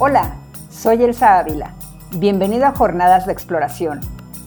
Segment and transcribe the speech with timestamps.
[0.00, 0.36] Hola,
[0.70, 1.74] soy Elsa Ávila.
[2.18, 3.98] Bienvenido a Jornadas de Exploración,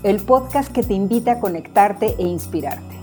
[0.01, 2.95] el podcast que te invita a conectarte e inspirarte.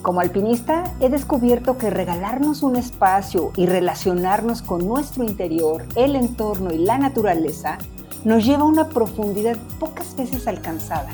[0.00, 6.72] Como alpinista, he descubierto que regalarnos un espacio y relacionarnos con nuestro interior, el entorno
[6.72, 7.76] y la naturaleza
[8.24, 11.10] nos lleva a una profundidad pocas veces alcanzada.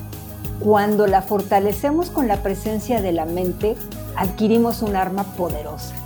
[0.60, 3.74] Cuando la fortalecemos con la presencia de la mente,
[4.14, 6.01] adquirimos un arma poderosa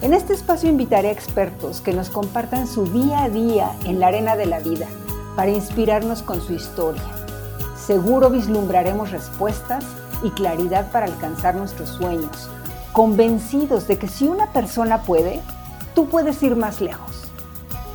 [0.00, 4.08] en este espacio invitaré a expertos que nos compartan su día a día en la
[4.08, 4.86] arena de la vida
[5.34, 7.02] para inspirarnos con su historia.
[7.76, 9.84] Seguro vislumbraremos respuestas
[10.22, 12.48] y claridad para alcanzar nuestros sueños,
[12.92, 15.40] convencidos de que si una persona puede,
[15.94, 17.30] tú puedes ir más lejos.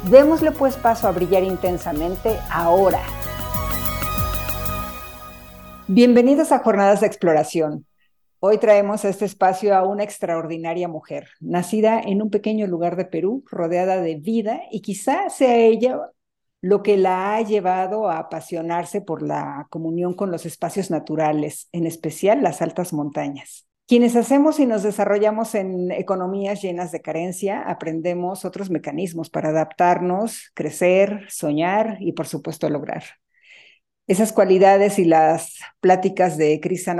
[0.09, 3.01] Démosle pues paso a brillar intensamente ahora.
[5.87, 7.85] Bienvenidos a Jornadas de Exploración.
[8.45, 13.05] Hoy traemos a este espacio a una extraordinaria mujer, nacida en un pequeño lugar de
[13.05, 16.11] Perú, rodeada de vida, y quizá sea ella
[16.59, 21.87] lo que la ha llevado a apasionarse por la comunión con los espacios naturales, en
[21.87, 23.65] especial las altas montañas.
[23.87, 30.51] Quienes hacemos y nos desarrollamos en economías llenas de carencia, aprendemos otros mecanismos para adaptarnos,
[30.53, 33.03] crecer, soñar y por supuesto lograr.
[34.05, 36.59] Esas cualidades y las pláticas de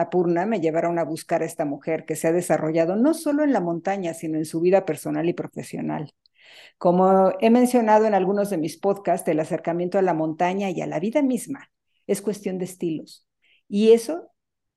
[0.10, 3.52] Purna me llevaron a buscar a esta mujer que se ha desarrollado no solo en
[3.52, 6.14] la montaña, sino en su vida personal y profesional.
[6.78, 10.88] Como he mencionado en algunos de mis podcasts, el acercamiento a la montaña y a
[10.88, 11.70] la vida misma
[12.08, 13.28] es cuestión de estilos.
[13.68, 14.32] Y eso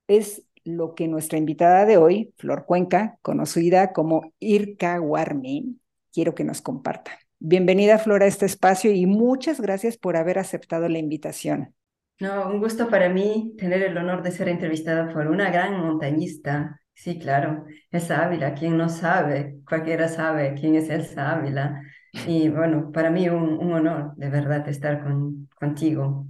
[0.09, 5.81] es lo que nuestra invitada de hoy, Flor Cuenca, conocida como Irka Warmin,
[6.13, 7.13] quiero que nos comparta.
[7.39, 11.76] Bienvenida, Flor, a este espacio y muchas gracias por haber aceptado la invitación.
[12.19, 16.81] No, un gusto para mí tener el honor de ser entrevistada por una gran montañista.
[16.95, 21.83] Sí, claro, Elsa Ávila, quien no sabe, cualquiera sabe quién es Elsa Ávila.
[22.27, 26.27] Y bueno, para mí un, un honor de verdad estar con, contigo.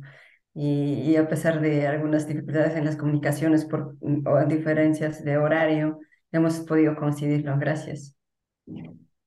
[0.58, 6.00] Y, a pesar de algunas dificultades en las comunicaciones por, o diferencias de horario,
[6.32, 7.56] hemos podido coincidirlo.
[7.58, 8.16] Gracias.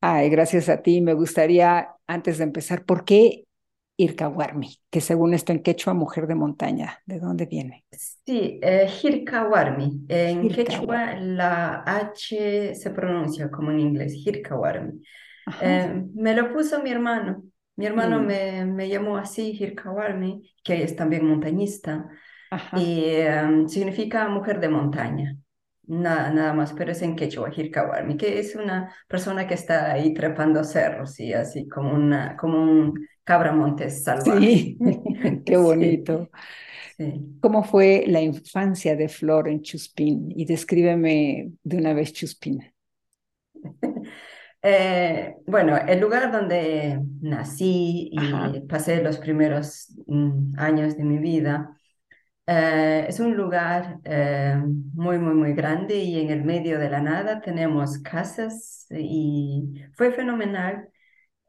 [0.01, 1.01] Ay, gracias a ti.
[1.01, 3.45] Me gustaría, antes de empezar, ¿por qué
[3.99, 6.99] Irkawarmi, que según esto en quechua, mujer de montaña.
[7.05, 7.83] ¿De dónde viene?
[7.91, 10.05] Sí, eh, Hirkawarmi.
[10.07, 15.03] En quechua la H se pronuncia como en inglés, Hirkawarmi.
[15.61, 17.43] Eh, me lo puso mi hermano.
[17.75, 18.25] Mi hermano mm.
[18.25, 22.07] me, me, llamó así, Hirkawarmi, que es también montañista,
[22.77, 25.35] y em, significa mujer de montaña.
[25.87, 30.13] Nada, nada más, pero es en quechua, Hirkawarmi, que es una persona que está ahí
[30.13, 34.39] trepando cerros y así como, una, como un Cabra Montes salvaje.
[34.39, 34.77] Sí,
[35.45, 36.31] qué bonito.
[37.41, 40.33] ¿Cómo fue la infancia de Flor en Chuspín?
[40.35, 42.73] Y descríbeme de una vez Chuspín.
[44.61, 51.77] Eh, bueno, el lugar donde nací y pasé los primeros mm, años de mi vida
[52.45, 54.61] eh, es un lugar eh,
[54.93, 60.11] muy, muy, muy grande y en el medio de la nada tenemos casas y fue
[60.11, 60.89] fenomenal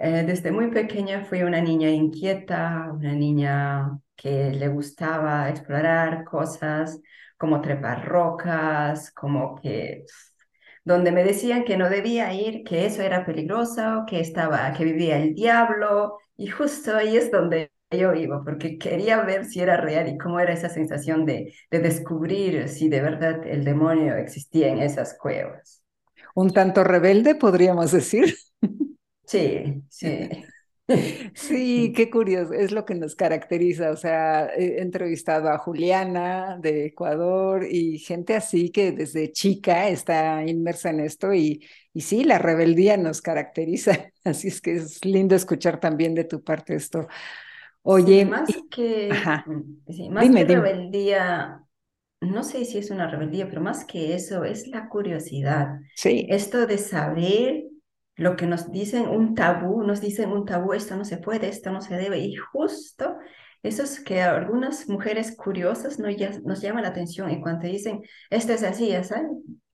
[0.00, 7.00] eh, desde muy pequeña fui una niña inquieta, una niña que le gustaba explorar cosas
[7.38, 10.05] como trepar rocas, como que
[10.84, 15.19] donde me decían que no debía ir, que eso era peligroso, que estaba, que vivía
[15.19, 20.09] el diablo, y justo ahí es donde yo iba, porque quería ver si era real
[20.09, 24.78] y cómo era esa sensación de, de descubrir si de verdad el demonio existía en
[24.81, 25.82] esas cuevas.
[26.34, 28.37] Un tanto rebelde, podríamos decir.
[29.30, 30.28] Sí, sí.
[31.34, 33.92] Sí, qué curioso, es lo que nos caracteriza.
[33.92, 40.44] O sea, he entrevistado a Juliana de Ecuador y gente así que desde chica está
[40.44, 41.64] inmersa en esto y,
[41.94, 44.10] y sí, la rebeldía nos caracteriza.
[44.24, 47.06] Así es que es lindo escuchar también de tu parte esto.
[47.82, 49.10] Oye, más que,
[49.46, 51.64] mm, más que rebeldía,
[52.20, 55.78] no sé si es una rebeldía, pero más que eso es la curiosidad.
[55.94, 56.26] Sí.
[56.28, 57.69] Esto de saber
[58.20, 61.70] lo que nos dicen un tabú, nos dicen un tabú, esto no se puede, esto
[61.72, 63.17] no se debe, y justo
[63.62, 66.14] eso es que algunas mujeres curiosas nos,
[66.44, 69.31] nos llaman la atención y cuando dicen, esto es así, ¿sabes?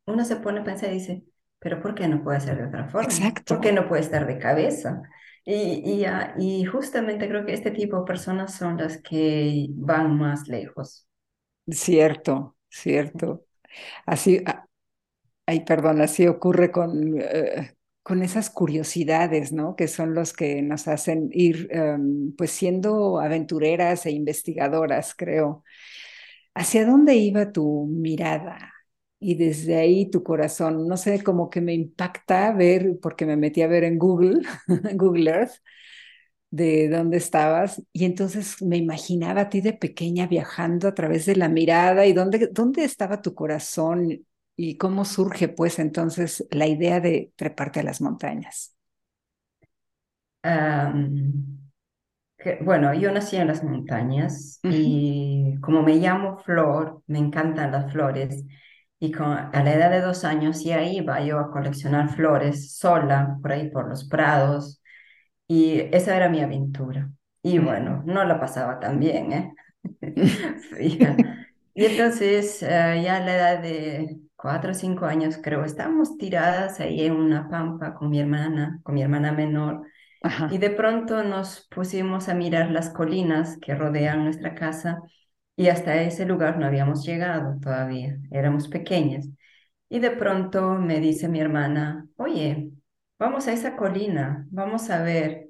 [0.06, 1.25] uno se pone a pensar y dice,
[1.58, 3.08] pero ¿por qué no puede ser de otra forma?
[3.08, 3.54] Exacto.
[3.54, 5.02] ¿Por qué no puede estar de cabeza?
[5.44, 6.06] Y, y,
[6.38, 11.06] y justamente creo que este tipo de personas son las que van más lejos.
[11.69, 13.44] Cierto, cierto.
[14.06, 14.66] Así, ah,
[15.46, 17.75] ay, perdón, así ocurre con, eh,
[18.06, 19.75] con esas curiosidades, ¿no?
[19.75, 25.64] Que son los que nos hacen ir, em, pues, siendo aventureras e investigadoras, creo.
[26.55, 28.73] ¿Hacia dónde iba tu mirada?
[29.20, 33.62] Y desde ahí tu corazón, no sé, como que me impacta ver, porque me metí
[33.62, 34.43] a ver en Google,
[34.97, 35.55] Google Earth,
[36.50, 41.37] de dónde estabas y entonces me imaginaba a ti de pequeña viajando a través de
[41.37, 44.25] la mirada y dónde, dónde estaba tu corazón
[44.56, 48.75] y cómo surge pues entonces la idea de treparte a las montañas.
[52.61, 58.44] bueno, yo nací en las montañas y como me llamo Flor, me encantan las flores.
[58.99, 63.38] Y con, a la edad de dos años ya iba yo a coleccionar flores sola,
[63.43, 64.81] por ahí por los prados,
[65.49, 67.11] y esa era mi aventura.
[67.43, 69.55] Y bueno, no la pasaba tan bien, ¿eh?
[71.75, 76.78] y entonces, eh, ya a la edad de cuatro o cinco años, creo, estábamos tiradas
[76.78, 79.82] ahí en una pampa con mi hermana, con mi hermana menor,
[80.52, 85.00] y de pronto nos pusimos a mirar las colinas que rodean nuestra casa
[85.56, 89.28] y hasta ese lugar no habíamos llegado todavía, éramos pequeñas.
[89.88, 92.70] Y de pronto me dice mi hermana, oye,
[93.19, 95.48] vamos a esa colina, vamos a ver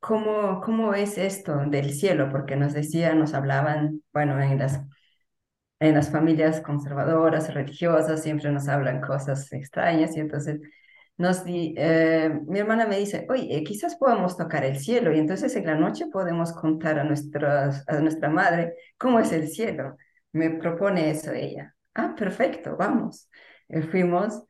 [0.00, 4.80] cómo, cómo es esto del cielo, porque nos decían, nos hablaban, bueno, en las,
[5.82, 10.60] en las familias conservadoras, religiosas, siempre nos hablan cosas extrañas y entonces
[11.18, 15.54] nos di, eh, mi hermana me dice, oye, quizás podamos tocar el cielo y entonces
[15.56, 19.96] en la noche podemos contar a, nuestras, a nuestra madre cómo es el cielo.
[20.32, 21.74] Me propone eso ella.
[21.94, 23.28] Ah, perfecto, vamos.
[23.68, 24.44] Eh, fuimos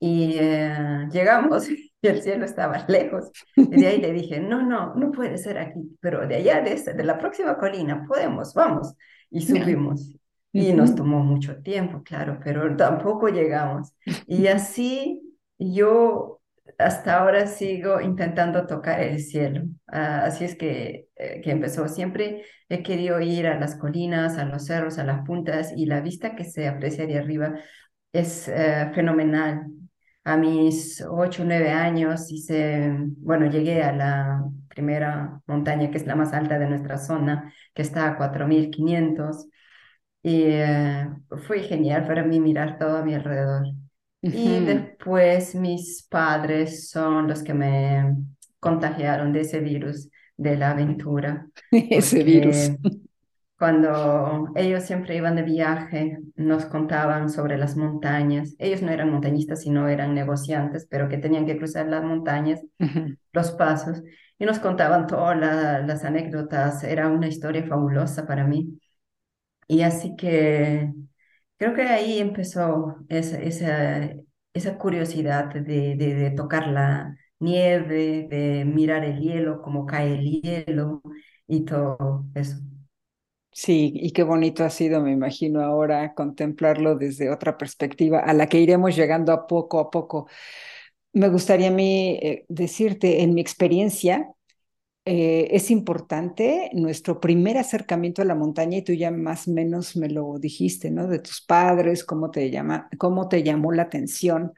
[0.00, 3.30] y eh, llegamos y el cielo estaba lejos.
[3.56, 6.74] Y de ahí le dije, no, no, no puede ser aquí, pero de allá, de,
[6.76, 8.94] de la próxima colina, podemos, vamos.
[9.30, 10.18] Y subimos.
[10.60, 13.94] Y nos tomó mucho tiempo, claro, pero tampoco llegamos.
[14.26, 15.22] Y así
[15.58, 16.40] yo
[16.78, 19.62] hasta ahora sigo intentando tocar el cielo.
[19.86, 21.88] Ah, así es que, eh, que empezó.
[21.88, 26.00] Siempre he querido ir a las colinas, a los cerros, a las puntas y la
[26.00, 27.54] vista que se aprecia de arriba
[28.12, 29.66] es eh, fenomenal.
[30.24, 36.06] A mis ocho o nueve años hice, bueno, llegué a la primera montaña que es
[36.06, 39.48] la más alta de nuestra zona, que está a 4500
[40.22, 41.08] y eh,
[41.46, 43.66] fue genial para mí mirar todo a mi alrededor.
[44.20, 48.16] Y después mis padres son los que me
[48.58, 51.46] contagiaron de ese virus de la aventura.
[51.70, 52.72] ese virus.
[53.58, 58.54] Cuando ellos siempre iban de viaje, nos contaban sobre las montañas.
[58.58, 62.60] Ellos no eran montañistas, sino eran negociantes, pero que tenían que cruzar las montañas,
[63.32, 64.02] los pasos,
[64.38, 66.84] y nos contaban todas las anécdotas.
[66.84, 68.78] Era una historia fabulosa para mí.
[69.68, 70.92] Y así que
[71.58, 79.18] Creo que ahí empezó esa, esa, curiosidad de, de, tocar la nieve, de mirar el
[79.20, 81.02] hielo, cómo cae el hielo
[81.48, 82.58] y todo eso.
[83.50, 88.46] Sí, y qué bonito ha sido, me imagino ahora, contemplarlo desde otra perspectiva, a la
[88.48, 90.28] que iremos llegando a poco a poco.
[91.12, 94.30] Me gustaría a mí eh, decirte, en mi experiencia,
[95.10, 99.96] eh, es importante nuestro primer acercamiento a la montaña y tú ya más o menos
[99.96, 101.08] me lo dijiste, ¿no?
[101.08, 102.52] De tus padres, cómo te,
[102.98, 104.52] cómo te llamó la atención.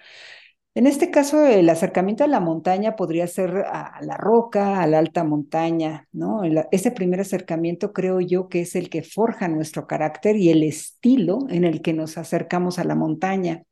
[0.74, 4.98] En este caso, el acercamiento a la montaña podría ser a la roca, a la
[4.98, 6.42] alta montaña, ¿no?
[6.72, 11.46] ese primer acercamiento creo yo que es el que forja nuestro carácter y el estilo
[11.48, 13.62] en el que nos acercamos a la montaña.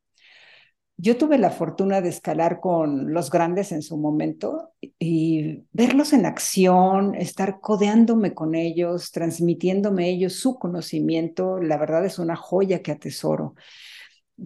[1.01, 6.27] Yo tuve la fortuna de escalar con los grandes en su momento y verlos en
[6.27, 12.91] acción, estar codeándome con ellos, transmitiéndome ellos su conocimiento, la verdad es una joya que
[12.91, 13.55] atesoro.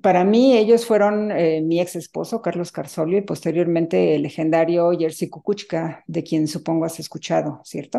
[0.03, 5.31] Para mí ellos fueron eh, mi ex esposo, Carlos Carsolio, y posteriormente el legendario Jerzy
[5.31, 7.99] Kukuchka, de quien supongo has escuchado, ¿cierto?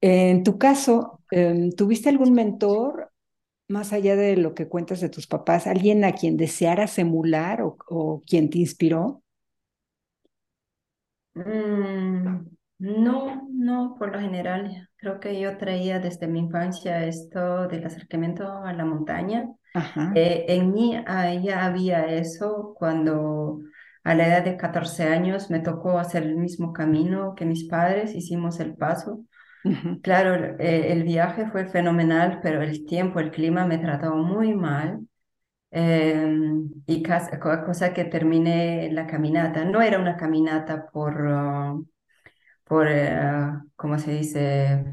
[0.00, 3.10] En tu caso, em, ¿tuviste algún mentor
[3.68, 8.22] más allá de lo que cuentas de tus papás, alguien a quien desearas emular o,
[8.26, 9.22] quien te inspiró?
[11.34, 12.48] Mm,
[12.78, 14.88] no, no, por lo general.
[14.96, 19.48] Creo que yo traía desde mi infancia esto del acercamiento a la montaña.
[20.14, 20.96] Eh, en mí
[21.44, 23.60] ya había eso cuando
[24.02, 28.14] a la edad de 14 años me tocó hacer el mismo camino que mis padres,
[28.14, 29.24] hicimos el paso
[30.02, 35.06] Claro, eh, el viaje fue fenomenal, pero el tiempo, el clima me trató muy mal.
[35.70, 39.64] Em, y cosa que terminé la caminata.
[39.64, 41.86] No era una caminata por, uh,
[42.64, 44.84] por uh, ¿cómo se dice?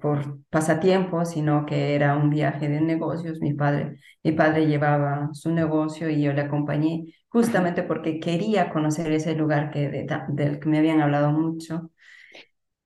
[0.00, 3.40] Por pasatiempo, sino que era un viaje de negocios.
[3.40, 9.12] Mi padre, mi padre llevaba su negocio y yo le acompañé justamente porque quería conocer
[9.12, 11.90] ese lugar que, del que me habían hablado mucho.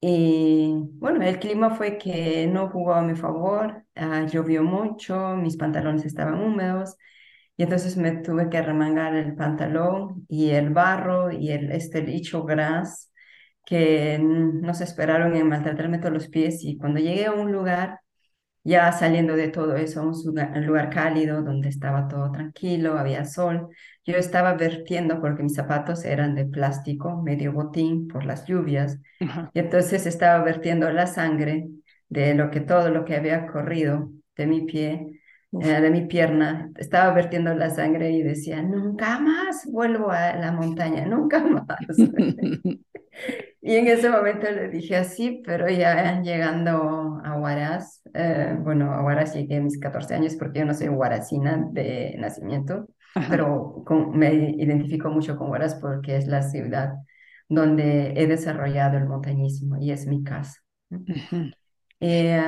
[0.00, 5.56] Y bueno, el clima fue que no jugó a mi favor, ah, llovió mucho, mis
[5.56, 6.96] pantalones estaban húmedos
[7.56, 12.44] y entonces me tuve que remangar el pantalón y el barro y el este licho
[12.44, 13.12] gras
[13.64, 18.00] que nos esperaron en maltratarme todos los pies y cuando llegué a un lugar,
[18.64, 23.68] ya saliendo de todo eso, un lugar, cálido donde estaba todo tranquilo, había sol,
[24.04, 28.98] yo estaba vertiendo porque mis zapatos eran de plástico, medio botín por las lluvias,
[29.52, 31.68] y entonces estaba vertiendo la sangre
[32.08, 35.20] de lo que todo lo que había corrido de mi pie,
[35.52, 40.52] eh, de mi pierna, estaba vertiendo la sangre y decía, nunca más vuelvo a la
[40.52, 41.64] montaña, nunca más.
[43.60, 49.02] y en ese momento le dije así, pero ya llegando a Huaraz, eh, bueno, a
[49.02, 52.86] Huaraz llegué a mis 14 años porque yo no soy huaracina de nacimiento,
[53.28, 56.94] pero me identifico mucho con Huaraz porque es la ciudad
[57.48, 60.60] donde he desarrollado el montañismo y es mi casa.
[62.00, 62.40] Eh,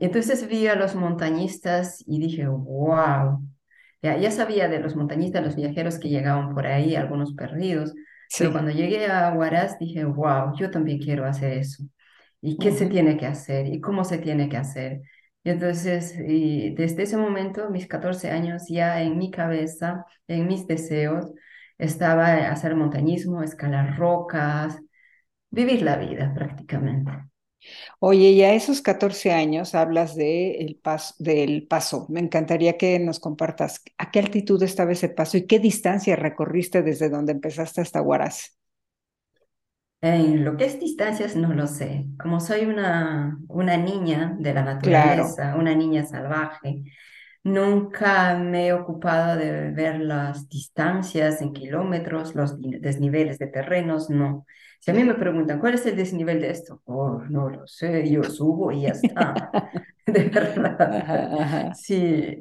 [0.00, 3.40] entonces vi a los montañistas y dije, wow,
[4.02, 7.94] ya, ya, sabía de los montañistas, los viajeros que llegaban por ahí, algunos perdidos,
[8.36, 11.84] pero cuando llegué a Huaraz dije, wow, yo también quiero hacer eso.
[12.40, 13.66] ¿Y qué se tiene que hacer?
[13.66, 15.02] ¿Y cómo se tiene que hacer?
[15.44, 20.66] Y entonces, y desde ese momento, mis 14 años, ya en mi cabeza, en mis
[20.66, 21.32] deseos,
[21.78, 24.78] estaba hacer montañismo, escalar rocas,
[25.50, 27.12] vivir la vida prácticamente.
[28.00, 32.06] Oye, y a esos 14 años hablas de el paso, del paso.
[32.08, 36.82] Me encantaría que nos compartas a qué altitud estaba ese paso y qué distancia recorriste
[36.82, 38.56] desde donde empezaste hasta Huaraz.
[40.02, 42.06] En lo que es distancias no lo sé.
[42.18, 46.84] Como soy una, una niña de la naturaleza, una niña salvaje,
[47.42, 54.46] nunca me he ocupado de ver las distancias en kilómetros, los desniveles de terrenos, no.
[54.80, 56.80] Si a mí me preguntan, ¿cuál es el desnivel de esto?
[56.84, 59.50] Oh, no lo sé, yo subo y ya está.
[60.06, 61.72] de verdad.
[61.74, 61.94] Sí,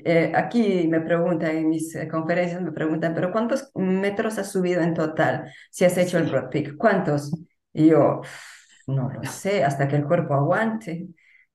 [0.06, 4.82] eh, aquí me preguntan, en mis eh, conferencias me preguntan, ¿pero cuántos metros has subido
[4.82, 6.78] en total si has hecho el Broad Peak?
[6.78, 7.32] ¿Cuántos?
[7.74, 8.22] Y yo,
[8.88, 11.08] no lo sé, hasta que el cuerpo aguante.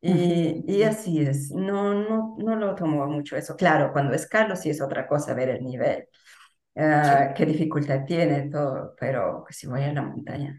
[0.03, 3.55] Y, y, así es, no, no, no lo tomo mucho eso.
[3.57, 6.09] Claro, cuando escalo sí es otra cosa ver el nivel.
[6.77, 10.59] Ah, qué dificultad tiene todo, pero si voy a la montaña.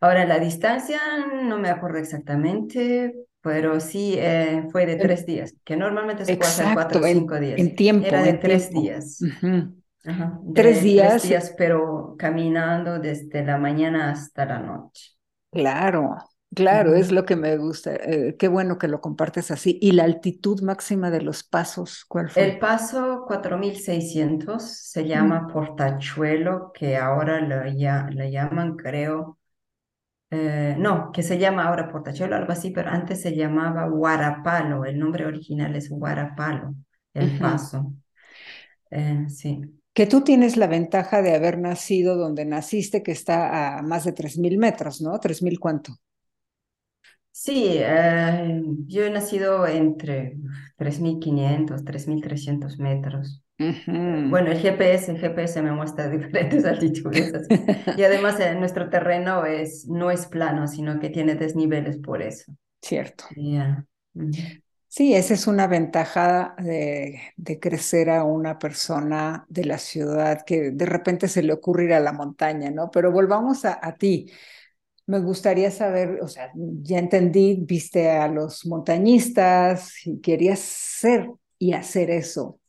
[0.00, 1.00] Ahora, la distancia
[1.44, 6.50] no me acuerdo exactamente, pero sí eh, fue de tres días, que normalmente se puede
[6.50, 7.58] hacer cuatro o cinco días.
[7.58, 8.06] En tiempo.
[8.06, 9.18] Era de tres días.
[10.54, 11.10] tres días.
[11.10, 15.12] Tres días, pero caminando desde la mañana hasta la noche.
[15.50, 16.16] Claro,
[16.54, 17.94] Claro, es lo que me gusta.
[17.94, 19.78] Eh, qué bueno que lo compartes así.
[19.82, 22.04] ¿Y la altitud máxima de los pasos?
[22.08, 22.42] ¿Cuál fue?
[22.44, 29.38] El paso 4600 se llama Portachuelo, que ahora lo, ya, llaman, creo,
[30.30, 34.86] eh, no, que se llama ahora Portachuelo, algo así, pero antes se llamaba Guarapalo.
[34.86, 36.74] El nombre original es Guarapalo,
[37.12, 37.92] el paso.
[38.90, 39.60] Eh, sí.
[39.92, 44.12] Que tú tienes la ventaja de haber nacido donde naciste, que está a más de
[44.12, 45.18] 3.000 metros, ¿no?
[45.18, 45.98] ¿3.000 cuánto?
[47.40, 50.36] Sí, eh, yo he nacido entre
[50.76, 53.44] 3.500, 3.300 metros.
[53.58, 57.46] Bueno, el GPS, el GPS me muestra diferentes altitudes.
[57.96, 62.52] Y además eh, nuestro terreno es, no es plano, sino que tiene desniveles por eso.
[62.82, 63.26] Cierto.
[64.88, 70.72] Sí, esa es una ventaja de, de, crecer a una persona de la ciudad que
[70.72, 72.90] de repente se le ocurre ir a la montaña, ¿no?
[72.90, 74.28] Pero volvamos a, a ti.
[75.08, 81.72] Me gustaría saber, o sea, ya entendí, viste a los montañistas y querías ser y
[81.72, 82.60] hacer eso.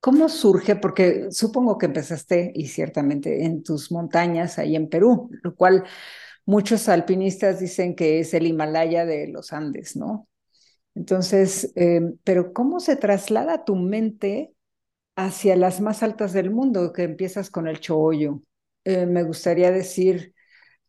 [0.00, 0.76] ¿Cómo surge?
[0.76, 5.84] Porque supongo que empezaste, y ciertamente, en tus montañas ahí en Perú, lo cual
[6.46, 10.28] muchos alpinistas dicen que es el Himalaya de los Andes, ¿no?
[10.94, 14.54] Entonces, em, pero ¿cómo se traslada tu mente
[15.16, 18.42] hacia las más altas del mundo, que empiezas con el Choyo?
[18.84, 20.34] Eh, me gustaría decir,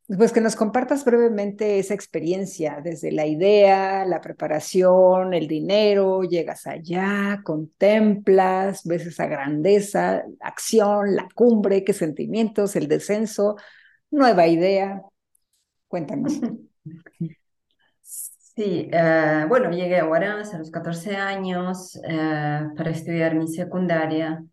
[0.07, 6.65] pues que nos compartas brevemente esa experiencia, desde la idea, la preparación, el dinero, llegas
[6.65, 13.57] allá, contemplas, ves esa grandeza, la acción, la cumbre, qué sentimientos, el descenso,
[14.09, 15.01] nueva idea.
[15.89, 16.39] Cuéntanos.
[18.01, 24.43] Sí, eh, bueno, llegué a Huaraz a los 14 años eh, para estudiar mi secundaria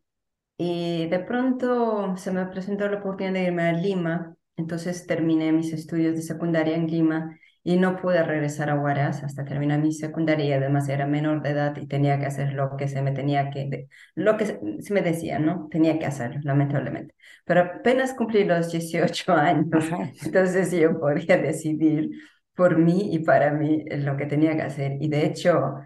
[0.58, 5.72] y de pronto se me presentó la oportunidad de irme a Lima entonces terminé mis
[5.72, 10.44] estudios de secundaria en Lima y no pude regresar a Huaraz hasta terminar mi secundaria
[10.44, 13.50] y además era menor de edad y tenía que hacer lo que se me tenía
[13.50, 14.46] que, lo que
[14.80, 15.68] se me decía, ¿no?
[15.70, 17.14] Tenía que hacerlo, lamentablemente.
[17.46, 19.66] Pero apenas cumplí los 18 años,
[20.22, 22.10] entonces yo podía decidir
[22.54, 24.98] por mí y para mí lo que tenía que hacer.
[25.00, 25.76] Y de hecho,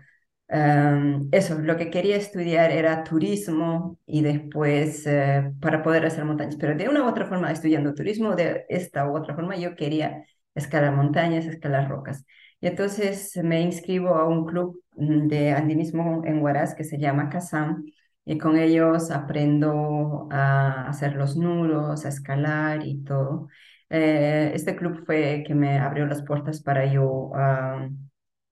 [0.50, 6.74] eso, lo que quería estudiar era turismo y después eh, para poder hacer montañas, pero
[6.74, 10.24] de una u otra forma estudiando turismo, de esta u otra forma yo quería
[10.54, 12.24] escalar montañas, escalar rocas.
[12.60, 17.28] Y entonces me inscribo a un club mm, de andinismo en Huaraz que se llama
[17.28, 17.84] CASAM
[18.24, 23.48] y con ellos aprendo a hacer los nudos, a escalar y todo.
[23.90, 27.88] Eh, este club fue que me abrió las puertas para yo a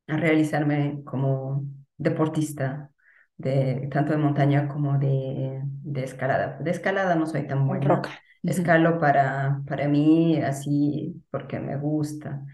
[0.06, 1.64] realizarme como
[1.96, 2.90] deportista,
[3.36, 6.58] de, tanto de montaña como de, de escalada.
[6.60, 7.86] De escalada no soy tan buena.
[7.86, 8.10] Roca.
[8.42, 12.44] Escalo para, para mí así porque me gusta,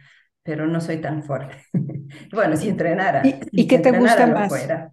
[0.42, 1.56] pero no soy tan fuerte.
[2.32, 3.26] bueno, si entrenara.
[3.26, 4.48] ¿Y, ¿y qué te gusta más?
[4.48, 4.92] Fuera.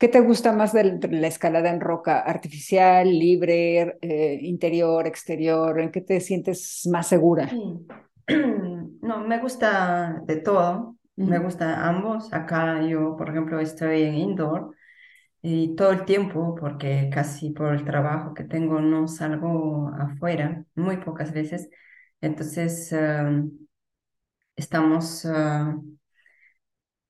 [0.00, 2.20] ¿Qué te gusta más de la escalada en roca?
[2.20, 5.78] ¿Artificial, libre, eh, interior, exterior?
[5.78, 7.50] ¿En qué te sientes más segura?
[9.02, 10.96] No, me gusta de todo.
[11.24, 12.32] Me gusta ambos.
[12.32, 14.74] Acá yo, por ejemplo, estoy en indoor
[15.42, 20.98] y todo el tiempo, porque casi por el trabajo que tengo no salgo afuera, muy
[20.98, 21.70] pocas veces.
[22.22, 23.50] Entonces, em,
[24.56, 25.74] estamos ah,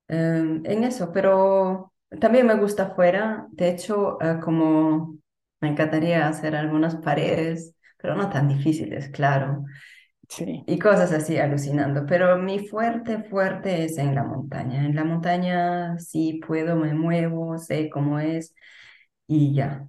[0.09, 3.47] em, en eso, pero también me gusta afuera.
[3.53, 5.19] De hecho, ah, como
[5.61, 9.65] me encantaría hacer algunas paredes, pero no tan difíciles, claro.
[10.31, 10.67] Sí.
[10.67, 14.87] Y cosas así alucinando, pero mi fuerte, fuerte es en la montaña.
[14.87, 18.55] En la montaña sí puedo, me muevo, sé cómo es
[19.27, 19.89] y ya.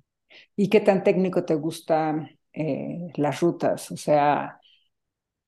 [0.56, 3.92] ¿Y qué tan técnico te gustan eh, las rutas?
[3.92, 4.60] O sea,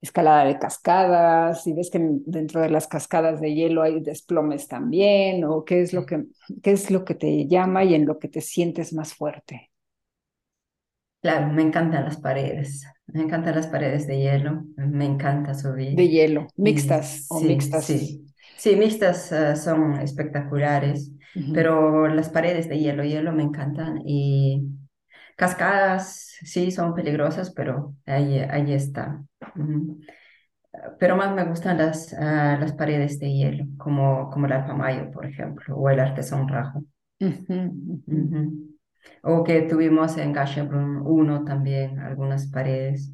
[0.01, 5.43] escalada de cascadas, y ves que dentro de las cascadas de hielo hay desplomes también,
[5.45, 6.25] o qué es lo que,
[6.63, 9.71] qué es lo que te llama y en lo que te sientes más fuerte.
[11.21, 15.95] Claro, me encantan las paredes, me encantan las paredes de hielo, me encanta subir.
[15.95, 17.85] De hielo, mixtas o mixtas.
[17.85, 18.25] Sí,
[18.57, 21.11] sí mixtas eh, son espectaculares,
[21.53, 24.61] pero las paredes de hielo, hielo me encantan y
[25.35, 29.23] cascadas sí son peligrosas, pero ahí, ahí está.
[30.99, 35.25] Pero más me gustan las, ah, las paredes de hielo, como, como el Alpamayo, por
[35.25, 36.83] ejemplo, o el Artesón Rajo.
[39.23, 43.11] O que tuvimos en Gashebrun 1 también, algunas paredes.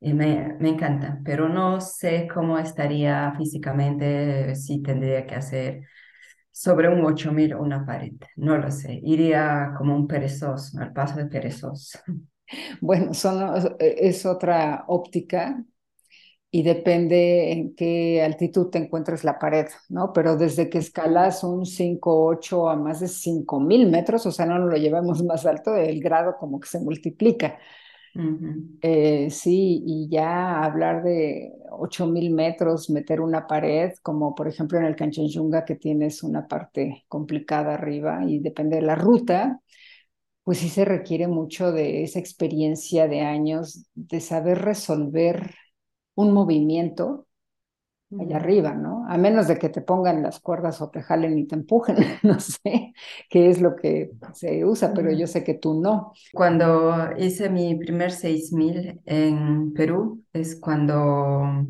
[0.00, 5.82] Y me, me encanta, pero no sé cómo estaría físicamente, si tendría que hacer
[6.52, 11.26] sobre un 8000 una pared, no lo sé, iría como un perezoso, al paso de
[11.26, 11.98] perezoso.
[12.80, 15.64] Bueno, son, es otra óptica
[16.54, 20.12] y depende en qué altitud te encuentres la pared, ¿no?
[20.12, 24.58] Pero desde que escalas un 5, 8 a más de 5000 metros, o sea, no
[24.58, 27.58] lo llevamos más alto, el grado como que se multiplica.
[28.82, 34.84] Eh, sí, y ya hablar de 8000 metros, meter una pared, como por ejemplo en
[34.84, 39.60] el Kanchenjunga, que tienes una parte complicada arriba y depende de la ruta,
[40.44, 45.52] pues sí se requiere mucho de esa experiencia de años, de saber resolver
[46.16, 47.26] un movimiento
[48.20, 49.04] allá arriba, ¿no?
[49.08, 52.38] A menos de que te pongan las cuerdas o te jalen y te empujen, no
[52.40, 52.92] sé
[53.28, 56.12] qué es lo que se usa, pero yo sé que tú no.
[56.32, 61.66] Cuando hice mi primer 6000 en Perú, es cuando,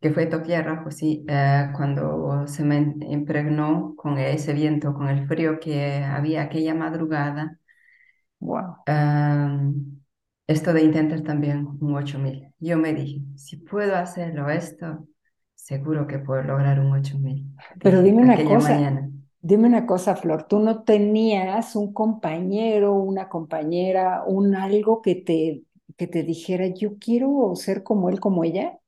[0.00, 2.76] que fue tierra, pues sí, eh, cuando se me
[3.08, 7.58] impregnó con ese viento, con el frío que había aquella madrugada.
[8.40, 8.84] Wow
[10.46, 12.52] esto de intentar también un 8000.
[12.58, 15.08] Yo me dije, si puedo hacerlo esto,
[15.54, 17.46] seguro que puedo lograr un 8000.
[17.82, 18.92] Pero dime una cosa,
[19.40, 25.64] dime una cosa, Flor, ¿tú no tenías un compañero, una compañera, un algo que te,
[25.96, 28.78] que te dijera, yo quiero ser como él, como ella?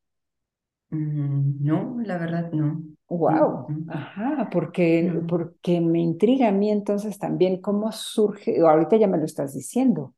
[0.90, 2.82] Mm, no, la verdad no.
[3.08, 9.18] Wow, ajá, porque, porque me intriga a mí entonces también cómo surge, ahorita ya me
[9.18, 10.14] lo estás diciendo,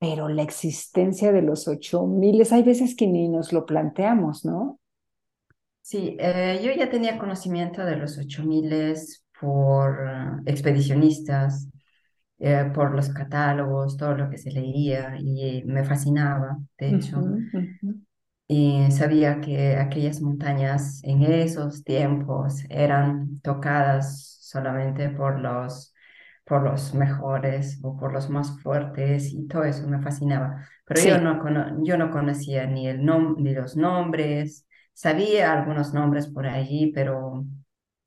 [0.00, 4.80] pero la existencia de los ocho miles, hay veces que ni nos lo planteamos, ¿no?
[5.82, 11.68] Sí, eh, yo ya tenía conocimiento de los ocho miles por expedicionistas,
[12.38, 17.20] eh, por los catálogos, todo lo que se leía y me fascinaba, de hecho.
[18.48, 25.94] Y sabía que aquellas montañas en esos tiempos eran tocadas solamente por los
[26.50, 30.66] por los mejores o por los más fuertes y todo eso me fascinaba.
[30.84, 36.48] Pero yo, no yo no conocía ni, el ni los nombres, sabía algunos nombres por
[36.48, 37.44] allí, pero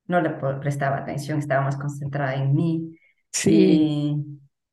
[0.08, 3.00] no le prestaba atención, estaba más concentrada en mí.
[3.32, 4.22] Sí.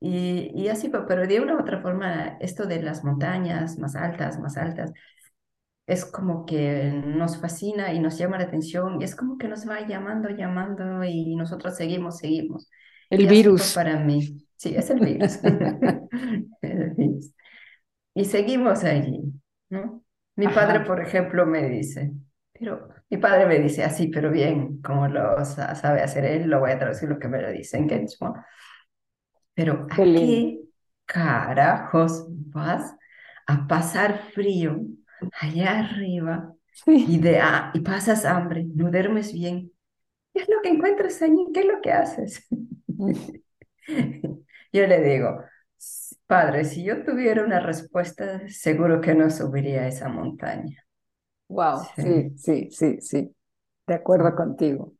[0.01, 4.41] Y, y, así, pero de una u otra forma, esto de las montañas más altas,
[4.41, 4.93] más altas,
[5.87, 9.69] es como que nos fascina y nos llama la atención y es como que nos
[9.69, 12.69] va llamando, llamando y nosotros seguimos, seguimos.
[13.11, 13.75] El virus.
[13.75, 15.41] Para mí, sí, es el virus.
[18.15, 19.23] Y seguimos allí,
[19.69, 20.05] ¿no?
[20.37, 22.13] Mi padre, por ejemplo, me dice,
[22.53, 26.71] pero mi padre me dice así, pero bien, como lo sabe hacer él, lo voy
[26.73, 28.47] a traducir lo que me lo dice en quechua.
[29.55, 30.61] Pero ¿a qué
[31.05, 32.95] carajos vas
[33.47, 34.81] a pasar frío
[35.41, 36.55] allá arriba
[36.87, 37.41] y, de,
[37.75, 39.73] y pasas hambre, no duermes bien?
[40.33, 41.47] ¿Qué es lo que encuentras allí?
[41.53, 42.47] ¿Qué es lo que haces?
[44.73, 45.43] Yo le digo,
[46.27, 50.85] padre, si yo tuviera una respuesta, seguro que no subiría a esa montaña.
[51.49, 53.37] Wow, sí, sí, sí, sí.
[53.87, 54.95] De acuerdo contigo.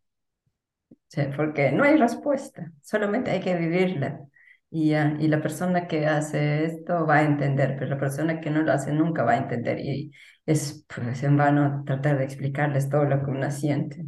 [1.09, 4.27] Sí, porque no hay respuesta, solamente hay que vivirla.
[4.71, 8.63] Y, y la persona que hace esto va a entender, pero la persona que no
[8.63, 9.81] lo hace nunca va a entender.
[9.81, 10.13] Y
[10.47, 14.07] es pues, en vano tratar de explicarles todo lo que uno siente.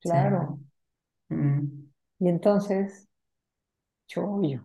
[0.00, 0.60] Claro.
[1.30, 1.83] Mm.
[2.24, 3.06] Y entonces,
[4.08, 4.60] chollo.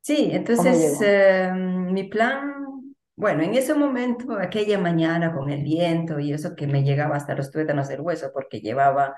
[0.00, 6.32] Sí, entonces eh, mi plan, bueno, en ese momento, aquella mañana con el viento y
[6.32, 9.16] eso que me llegaba hasta los tuétanos del hueso porque llevaba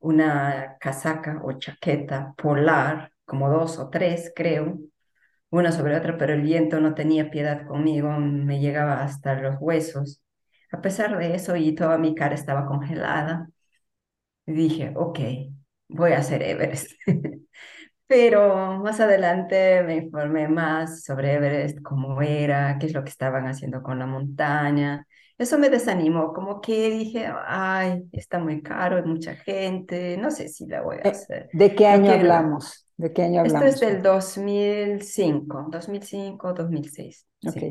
[0.00, 4.78] una casaca o chaqueta polar, como dos o tres, creo,
[5.50, 10.22] una sobre otra, pero el viento no tenía piedad conmigo, me llegaba hasta los huesos.
[10.72, 13.48] A pesar de eso, y toda mi cara estaba congelada,
[14.46, 15.18] dije, ok,
[15.92, 16.92] voy a hacer Everest.
[18.06, 23.46] Pero más adelante me informé más sobre Everest, cómo era, qué es lo que estaban
[23.46, 25.06] haciendo con la montaña.
[25.38, 30.48] Eso me desanimó, como que dije, ay, está muy caro, hay mucha gente, no sé
[30.48, 31.48] si la voy a eh, hacer.
[31.52, 32.86] ¿De qué año hablamos?
[32.96, 33.62] ¿De qué año hablamos?
[33.62, 37.26] Esto es del 2005, 2005, 2006.
[37.48, 37.62] Ok,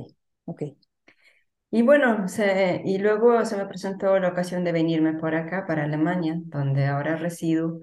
[0.45, 0.63] ok.
[1.73, 2.25] Y bueno,
[2.83, 7.15] y luego se me presentó la ocasión de venirme por acá, para Alemania, donde ahora
[7.15, 7.79] resido,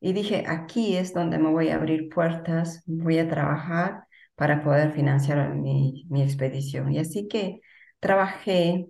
[0.00, 4.92] y dije, aquí es donde me voy a abrir puertas, voy a trabajar para poder
[4.92, 6.92] financiar mi, mi expedición.
[6.92, 7.60] Y así que
[8.00, 8.88] trabajé,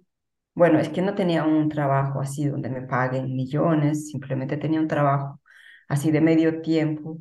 [0.55, 4.89] bueno, es que no tenía un trabajo así donde me paguen millones, simplemente tenía un
[4.89, 5.41] trabajo
[5.89, 7.19] así de medio tiempo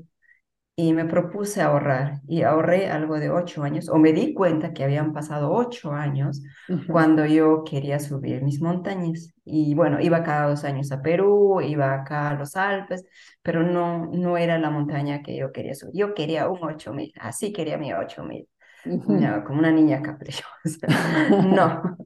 [0.82, 4.84] y me propuse ahorrar y ahorré algo de ocho años o me di cuenta que
[4.86, 6.42] habían pasado ocho años
[6.86, 9.34] cuando yo quería subir mis montañas.
[9.44, 13.06] Y bueno, iba cada dos años a Perú, iba acá a los Alpes,
[13.42, 15.96] pero no, no era la montaña que yo quería subir.
[15.96, 18.48] Yo quería un ocho mil, así quería mi ocho mil
[18.86, 20.88] no, como una niña caprichosa.
[21.30, 21.98] no,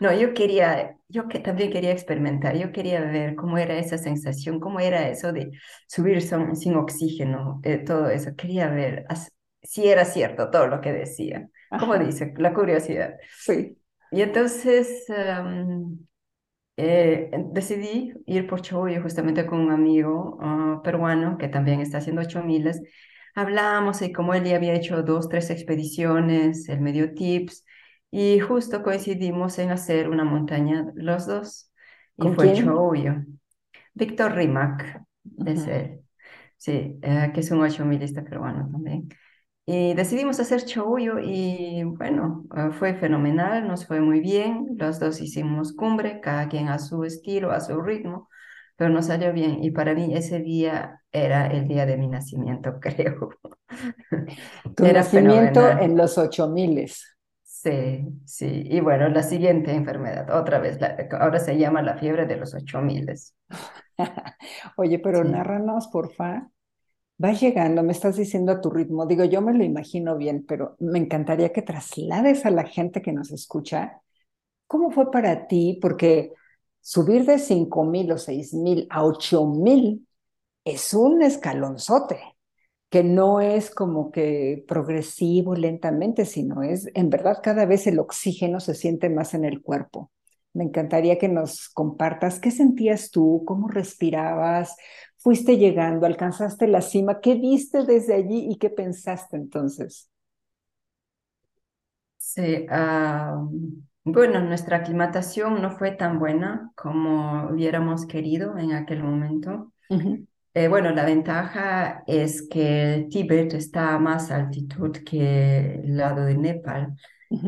[0.00, 4.60] no, yo quería, yo que también quería experimentar, yo quería ver cómo era esa sensación,
[4.60, 5.50] cómo era eso de
[5.86, 8.34] subir sin, oxígeno, eh, todo eso.
[8.36, 9.06] Quería ver
[9.62, 11.48] si era cierto todo lo que decía.
[11.78, 13.16] Como dice, la curiosidad.
[13.38, 13.76] Sí.
[14.10, 15.98] Y entonces em,
[16.76, 22.22] eh, decidí ir por Choyo justamente con un amigo ah, peruano que también está haciendo
[22.22, 22.82] ocho miles
[23.34, 27.64] hablamos y como él ya había hecho dos, tres expediciones, él me dio tips
[28.10, 31.72] y justo coincidimos en hacer una montaña los dos.
[32.16, 33.24] Y fue Choyo.
[33.94, 35.02] Víctor Rimac
[35.46, 36.00] es él.
[36.56, 39.08] Sí, eh, que es un ocho milista peruano también.
[39.66, 44.66] Y decidimos hacer Choyo y bueno, eh, fue fenomenal, nos fue muy bien.
[44.76, 48.29] Los dos hicimos cumbre, cada quien a su estilo, a su ritmo
[48.80, 49.62] pero nos salió bien.
[49.62, 53.28] Y para mí ese día era el día de mi nacimiento, creo.
[54.74, 57.14] Tu nacimiento en los ocho miles.
[57.42, 58.62] Sí, sí.
[58.64, 60.78] Y bueno, la siguiente enfermedad, otra vez,
[61.12, 63.36] ahora se llama la fiebre de los ocho miles.
[64.78, 66.48] Oye, pero narranos, porfa.
[67.18, 69.04] Vas llegando, me estás diciendo a tu ritmo.
[69.04, 73.12] Digo, yo me lo imagino bien, pero me encantaría que traslades a la gente que
[73.12, 74.00] nos escucha.
[74.66, 75.78] ¿Cómo fue para ti?
[75.82, 76.32] Porque
[76.80, 80.06] subir de 5 mil o 6 mil a 8 mil
[80.64, 82.20] es un escalonzote,
[82.90, 88.60] que no es como que progresivo lentamente, sino es, en verdad, cada vez el oxígeno
[88.60, 90.10] se siente más en el cuerpo.
[90.52, 94.74] Me encantaría que nos compartas qué sentías tú, cómo respirabas,
[95.18, 100.10] fuiste llegando, alcanzaste la cima, qué viste desde allí y qué pensaste entonces.
[102.18, 102.66] Sí,
[104.04, 109.72] bueno, nuestra aclimatación no fue tan buena como hubiéramos querido en aquel momento.
[110.54, 116.36] Eh, bueno, la ventaja es que Tíbet está a más altitud que el lado de
[116.36, 116.96] Nepal.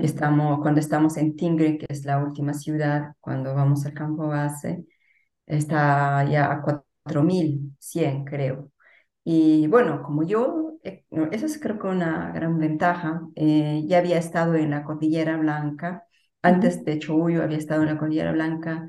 [0.02, 4.84] Estamos, cuando estamos en Tingre, que es la última ciudad, cuando vamos al campo base,
[5.46, 8.70] está ya a 4100, creo.
[9.24, 14.18] Y bueno, como yo, eh, eso es creo que una gran ventaja, eh, ya había
[14.18, 16.06] estado en la Cordillera Blanca
[16.42, 18.88] antes de Choullo había estado en la Cordillera Blanca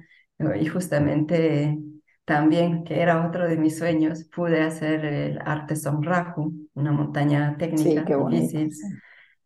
[0.59, 1.77] y justamente
[2.25, 8.05] también, que era otro de mis sueños, pude hacer el Arte Raju, una montaña técnica
[8.05, 8.77] difícil.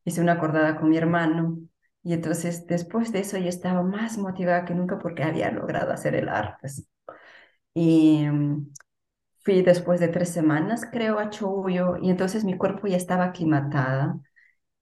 [0.06, 1.60] Hice una acordada con mi hermano
[2.04, 6.16] Y entonces después de eso yo estaba más motivada que nunca porque había logrado hacer
[6.16, 6.88] el ARPES.
[7.74, 8.72] Y mm,
[9.44, 14.20] fui después de tres semanas, creo, a Choullo y entonces mi cuerpo ya estaba aclimatada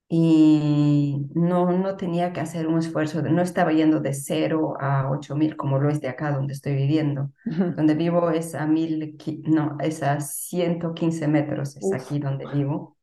[0.08, 5.34] y no, no tenía que hacer un esfuerzo, no estaba yendo de cero a ocho
[5.36, 7.32] mil como lo es de acá donde estoy viviendo.
[7.76, 12.96] Donde vivo es a mil, no, es a 115 metros, es aquí donde vivo.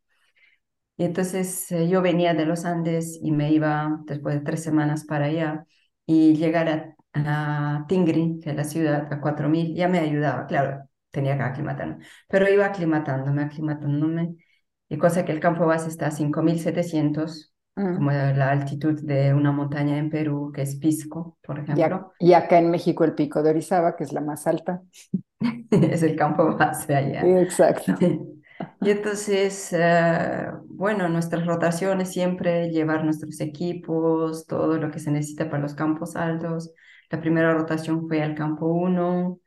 [0.98, 5.06] Y entonces eh, yo venía de los Andes y me iba después de tres semanas
[5.06, 5.66] para allá
[6.06, 6.96] y llegar a,
[7.80, 12.06] a Tingri, que es la ciudad, a 4000, ya me ayudaba, claro, tenía que aclimatarme,
[12.28, 14.36] pero iba aclimatándome, aclimatándome
[14.90, 17.96] y cosa que el campo base está a 5.700, mm.
[17.96, 22.14] como la altitud de una montaña en Perú, que es Pisco, por ejemplo.
[22.20, 24.82] Y, acá en México el pico de Orizaba, que es la más alta.
[25.72, 27.22] es el campo base allá.
[27.42, 27.94] exacto.
[28.82, 35.50] y entonces, eh, bueno, nuestras rotaciones siempre, llevar nuestros equipos, todo lo que se necesita
[35.50, 36.74] para los campos altos.
[37.10, 39.40] La primera rotación fue al campo 1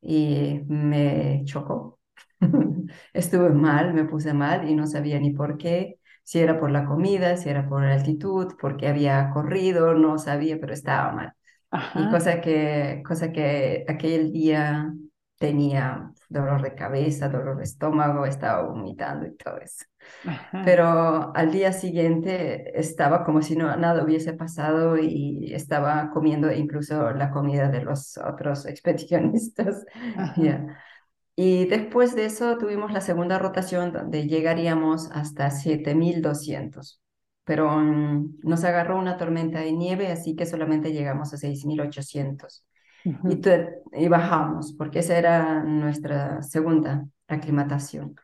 [0.00, 1.98] y me chocó
[3.12, 6.84] Estuve mal, me puse mal y no sabía ni por qué, si era por la
[6.84, 11.32] comida, si era por la altitud, porque había corrido, no sabía, pero estaba mal.
[11.94, 14.92] Y cosa que, cosa que aquel día
[15.38, 19.84] tenía dolor de cabeza, dolor de estómago, estaba vomitando y todo eso.
[20.60, 27.12] Pero al día siguiente estaba como si no, nada hubiese pasado y estaba comiendo incluso
[27.12, 29.84] la comida de los otros expedicionistas.
[31.40, 37.00] Y después de eso tuvimos la segunda rotación donde llegaríamos hasta 7200.
[37.44, 42.64] Pero mm, nos agarró una tormenta de nieve, así que solamente llegamos a 6800.
[43.22, 43.40] y,
[43.92, 48.16] y bajamos, porque esa era nuestra segunda aclimatación.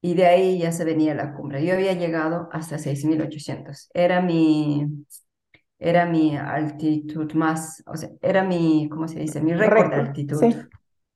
[0.00, 1.64] Y de ahí ya se venía la cumbre.
[1.64, 3.88] Yo había llegado hasta 6800.
[3.94, 4.84] Era mi,
[5.78, 9.40] era mi altitud más, o sea, era mi, ¿cómo se dice?
[9.40, 10.52] Mi récord de altitud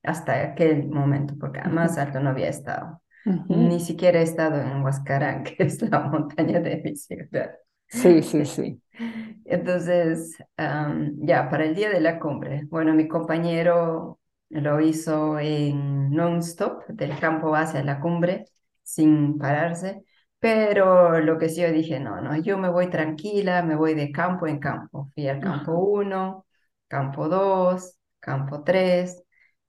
[0.03, 3.01] hasta aquel momento, porque más alto no había estado.
[3.47, 7.51] Ni siquiera he estado en Huascarán, que es la montaña de mi ciudad.
[7.89, 8.81] Sí, sí, sí.
[9.45, 16.85] Entonces, ya, para el día de la cumbre, bueno, mi compañero lo hizo en non-stop,
[16.87, 18.45] del campo hacia la cumbre,
[18.83, 20.03] sin pararse,
[20.39, 24.11] pero lo que sí yo dije, no, no, yo me voy tranquila, me voy de
[24.11, 25.09] campo en campo.
[25.13, 26.45] Fui al campo 1,
[26.87, 29.23] campo 2, campo 3,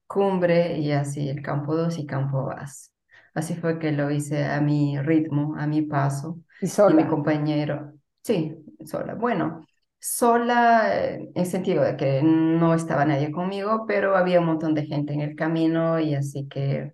[0.07, 2.91] cumbre y así el campo 2 y campo vas.
[3.35, 6.39] Así fue que lo hice a mi ritmo, a mi paso.
[6.61, 6.95] Y sola.
[6.97, 9.15] mi compañero, sí, sola.
[9.15, 9.67] Bueno,
[9.99, 14.85] sola eh, en sentido de que no estaba nadie conmigo, pero había un montón de
[14.87, 16.93] gente en el camino y así que,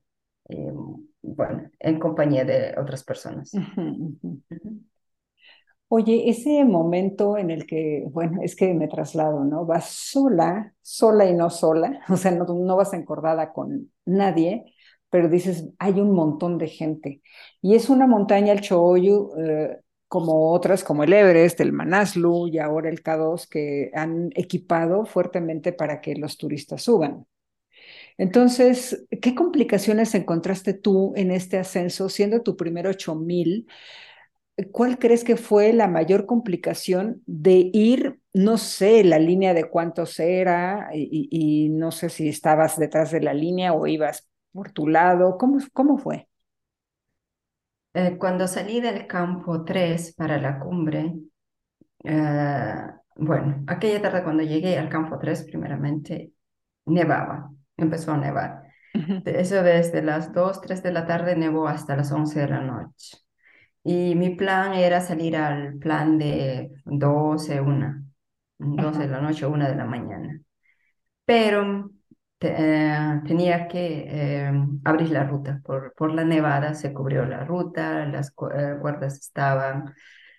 [0.48, 0.72] eh,
[1.22, 3.52] bueno, en compañía de otras personas.
[5.90, 9.64] Oye, ese momento en el que, bueno, es que me traslado, ¿no?
[9.64, 14.74] Vas sola, sola y no sola, o sea, no, vas encordada con nadie,
[15.10, 17.22] pero dices, hay un montón de gente.
[17.62, 22.58] Y es una montaña, el Choyu, eh, como otras, como el Everest, el Manaslu y
[22.58, 27.26] ahora el K2, que han equipado fuertemente para que los turistas suban.
[28.16, 33.66] Entonces, ¿qué complicaciones encontraste tú en este ascenso, siendo tu primer 8000?
[34.72, 40.18] ¿Cuál crees que fue la mayor complicación de ir, no sé, la línea de cuántos
[40.18, 45.38] era y, no sé si estabas detrás de la línea o ibas por tu lado?
[45.38, 46.28] ¿Cómo, cómo fue?
[47.94, 51.14] Eh, cuando salí del campo 3 para la cumbre,
[52.04, 52.74] eh,
[53.16, 56.32] bueno, aquella tarde cuando llegué al campo 3, primeramente,
[56.86, 58.62] nevaba, empezó a nevar.
[59.24, 63.27] Eso desde las 2, 3 de la tarde nevó hasta las 11 de la noche.
[63.88, 68.04] Y mi plan era salir al plan de 12, 1,
[68.58, 70.40] 12 de la noche, 1 de la mañana.
[71.24, 71.90] Pero
[72.40, 74.52] eh, tenía que eh,
[74.84, 75.60] abrir la ruta.
[75.64, 79.94] Por, por la nevada se cubrió la ruta, las eh, cuerdas estaban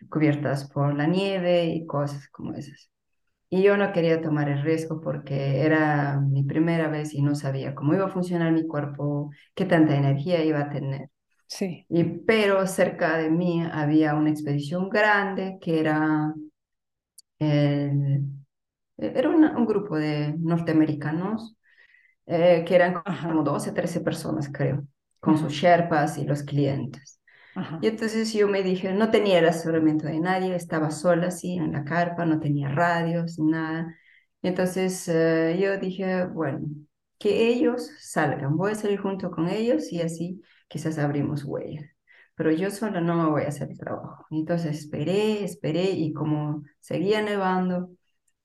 [0.10, 2.90] cubiertas por la nieve y cosas como esas.
[3.50, 7.76] Y yo no quería tomar el riesgo porque era mi primera vez y no sabía
[7.76, 11.10] cómo iba a funcionar mi cuerpo, qué tanta energía iba a tener.
[11.50, 11.86] Sí.
[11.90, 16.34] Y, pero cerca de mí había una expedición grande que era,
[18.98, 21.56] era un grupo de norteamericanos
[22.28, 24.86] eh, que eran como 12, 13 personas, creo,
[25.20, 27.22] con sus sherpas y los clientes.
[27.82, 31.74] Y entonces yo me dije, no tenía el asesoramiento de nadie, estaba sola así en
[31.74, 33.96] la carpa, no tenía radios, nada.
[34.42, 36.62] entonces eh, yo dije, bueno,
[37.20, 41.82] que ellos salgan, voy a salir junto con ellos y así quizás abrimos huella.
[42.36, 44.26] pero yo sola no me voy a hacer el trabajo.
[44.32, 47.92] Entonces esperé, esperé y como seguía nevando,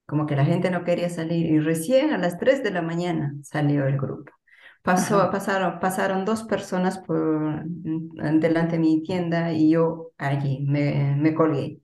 [0.07, 3.35] como que la gente no quería salir y recién a las 3 de la mañana
[3.43, 4.33] salió el grupo.
[4.83, 11.17] Pasó, pasaron, pasaron dos personas por mm, delante de mi tienda y yo allí me,
[11.17, 11.81] me colgué.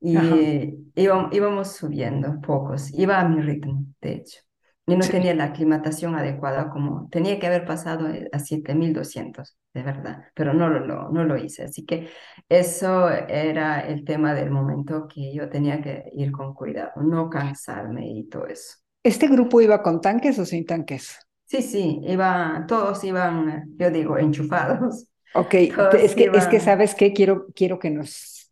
[0.00, 4.40] Y íbamos, subiendo pocos, iba a mi ritmo, de hecho.
[4.86, 10.24] Y no tenía la aclimatación adecuada como tenía que haber pasado a 7200, de verdad,
[10.34, 11.64] pero no lo, no lo hice.
[11.64, 12.08] Así que
[12.48, 18.10] eso era el tema del momento que yo tenía que ir con cuidado, no cansarme
[18.10, 18.78] y todo eso.
[19.04, 21.16] ¿Este grupo iba con tanques o sin tanques?
[21.44, 25.06] Sí, sí, iba, todos iban, yo digo, enchufados.
[25.34, 25.54] Ok,
[26.02, 28.50] es que, es que sabes qué, quiero, quiero que nos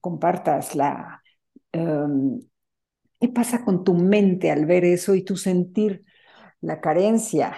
[0.00, 1.22] compartas la,
[1.72, 2.40] em,
[3.20, 6.04] ¿Qué pasa con tu mente al ver eso y tu sentir
[6.60, 7.56] la carencia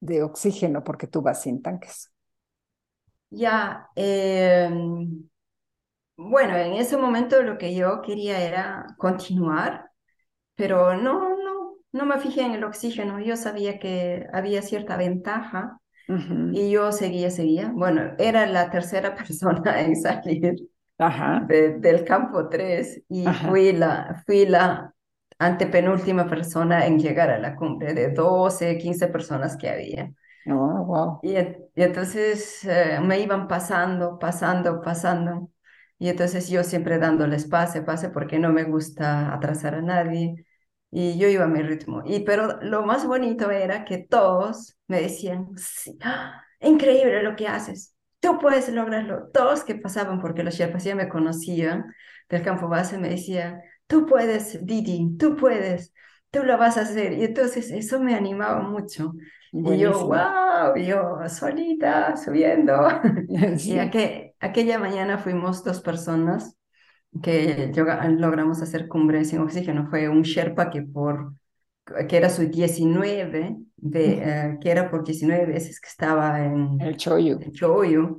[0.00, 2.12] de oxígeno porque tú vas sin tanques?
[3.30, 5.28] Ya, em,
[6.16, 9.90] bueno, en ese momento lo que yo quería era continuar,
[10.56, 13.20] pero no, no, no me fijé en el oxígeno.
[13.20, 15.80] Yo sabía que había cierta ventaja
[16.50, 17.70] y yo seguía, seguía.
[17.74, 20.56] Bueno, era la tercera persona en salir
[20.98, 24.94] del campo 3 y fui la, fui la
[25.38, 30.12] antepenúltima persona en llegar a la cumbre de 12, 15 personas que había.
[30.46, 31.20] Oh, wow.
[31.22, 31.36] y,
[31.76, 35.50] entonces eh, me iban pasando, pasando, pasando.
[35.98, 40.46] Y entonces yo siempre dándoles pase, pase, porque no me gusta atrasar a nadie.
[40.90, 42.02] Y yo iba a mi ritmo.
[42.04, 46.42] Y, pero lo más bonito era que todos me decían, sí, ¡ah!
[46.60, 47.91] increíble lo que haces
[48.22, 49.28] tú puedes lograrlo.
[49.34, 51.92] Todos que pasaban, porque los Sherpas ya me conocían
[52.30, 55.92] del campo base, me decían, tú puedes, Didi, tú puedes,
[56.30, 57.14] tú lo vas a hacer.
[57.14, 59.12] Y entonces eso me animaba mucho.
[59.52, 62.88] Y yo, wow, yo solita, subiendo.
[63.28, 66.56] Y aquella mañana fuimos dos personas
[67.22, 67.72] que
[68.18, 69.88] logramos hacer cumbre sin oxígeno.
[69.90, 71.34] Fue un Sherpa que por
[72.08, 76.96] que era su 19, de, eh, que era por 19 veces que estaba en el
[76.96, 77.38] Choyo.
[77.40, 78.18] El Choyo.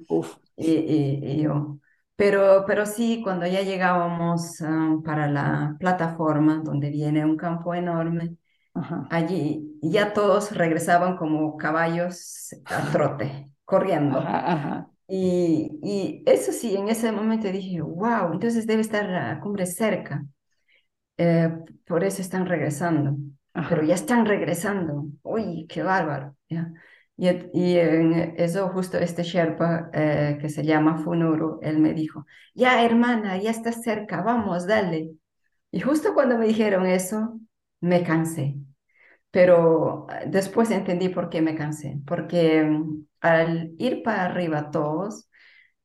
[0.55, 1.79] Y, y, yo.
[2.15, 8.37] Pero, pero sí, cuando ya llegábamos um, para la plataforma, donde viene un campo enorme,
[9.09, 14.23] allí ya todos regresaban como caballos a trote, corriendo.
[15.07, 20.25] Y, y eso sí, en ese momento dije, wow, entonces debe estar la cumbre cerca.
[21.17, 21.51] Eh,
[21.85, 23.15] por eso están regresando
[23.69, 25.05] pero ya están regresando.
[25.23, 26.35] Uy, qué bárbaro.
[26.49, 26.71] ¿ya?
[27.17, 32.25] Y, y en eso justo este Sherpa eh, que se llama Funuro, él me dijo,
[32.55, 35.11] ya hermana, ya estás cerca, vamos, dale.
[35.71, 37.39] Y justo cuando me dijeron eso,
[37.81, 38.55] me cansé.
[39.31, 45.29] Pero eh, después entendí por qué me cansé, porque mm, al ir para arriba todos,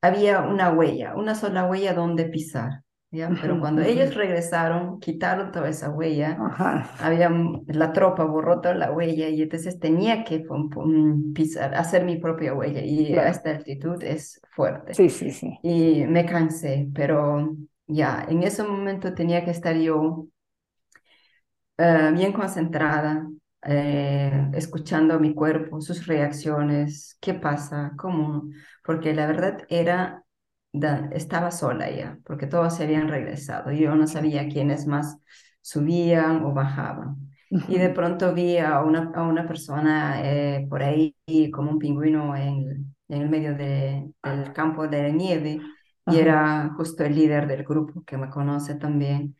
[0.02, 2.82] había una huella, una sola huella donde pisar.
[3.40, 6.36] Pero cuando ellos regresaron, quitaron toda esa huella,
[7.00, 7.30] había,
[7.66, 10.44] la tropa borró toda la huella y entonces tenía que
[11.34, 14.94] pisar, hacer mi propia huella y a esta altitud es fuerte.
[14.94, 15.58] Sí, sí, sí.
[15.62, 20.26] Y me cansé, pero ya, en ese momento tenía que estar yo
[21.78, 23.28] eh, bien concentrada,
[23.64, 28.50] eh, escuchando mi cuerpo, sus reacciones, qué pasa, cómo,
[28.84, 30.24] porque la verdad era
[31.12, 33.72] estaba sola ya, porque todos se habían regresado.
[33.72, 35.18] Yo no sabía quiénes más
[35.62, 37.16] subían o bajaban.
[37.66, 41.14] Y de pronto vi a una, a una persona eh, por ahí
[41.52, 45.60] como un pingüino en, en el medio de, del campo de nieve
[46.06, 49.36] y era justo el líder del grupo que me conoce también.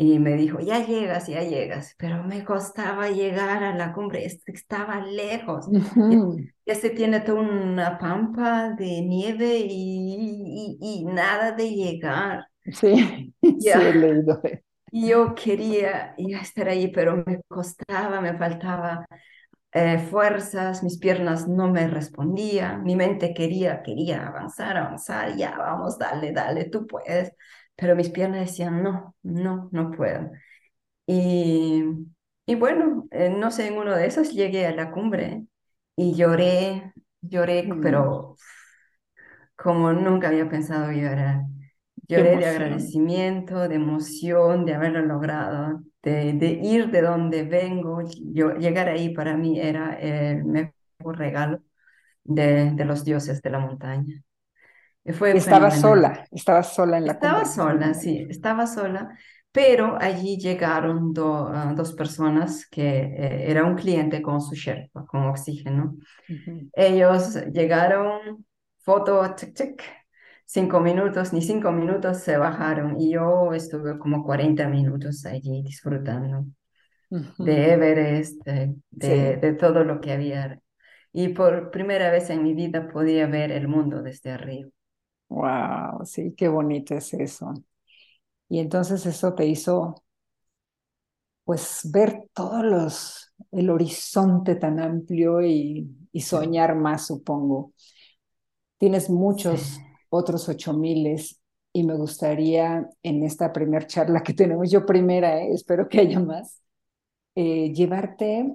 [0.00, 5.02] Y me dijo, ya llegas, ya llegas, pero me costaba llegar a la cumbre, estaba
[5.04, 5.68] lejos.
[6.64, 12.46] Ya se tiene toda una pampa de nieve y, y, nada de llegar.
[12.72, 13.78] Sí, ya.
[13.78, 14.40] sí, he leído.
[14.92, 19.06] Yo quería ya estar ahí, pero me costaba, me faltaba
[19.72, 25.98] eh, fuerzas, mis piernas no me respondían, mi mente quería, quería avanzar, avanzar, ya, vamos,
[25.98, 27.32] dale, dale, tú puedes
[27.80, 30.30] pero mis piernas decían, no, no, no puedo.
[31.06, 31.82] Y,
[32.46, 35.46] y bueno, eh, no sé, en uno de esos llegué a la cumbre
[35.96, 37.80] y lloré, lloré, mm.
[37.80, 38.36] pero
[39.56, 41.44] como nunca había pensado llorar.
[42.06, 48.02] Lloré de agradecimiento, de emoción, de haberlo logrado, de, de ir de donde vengo.
[48.34, 51.62] Yo, llegar ahí para mí era el mejor regalo
[52.24, 54.22] de, de los dioses de la montaña
[55.04, 59.16] estaba sola, estaba sola en la Estaba sola, sí, estaba sola,
[59.52, 65.26] pero allí llegaron ah, dos personas que eh, era un cliente con su Sherpa, con
[65.26, 65.96] oxígeno.
[66.72, 68.44] Ellos llegaron
[68.78, 69.82] foto, check, check,
[70.44, 76.46] cinco minutos, ni cinco minutos se bajaron y yo estuve como 40 minutos allí disfrutando
[77.10, 80.60] de Everest, de, de, todo lo que había.
[81.12, 84.70] Y por primera vez en mi vida podía ver el mundo desde arriba.
[85.30, 87.54] Wow, sí, qué bonito es eso.
[88.48, 90.04] Y entonces eso te hizo,
[91.44, 97.72] pues, ver todos los, el horizonte tan amplio y, y soñar más, supongo.
[98.78, 99.78] Tienes muchos
[100.08, 101.40] otros ocho miles
[101.72, 105.52] y me gustaría en esta primera charla que tenemos, yo primera, ¿eh?
[105.54, 106.60] espero que haya más,
[107.36, 108.52] eh, llevarte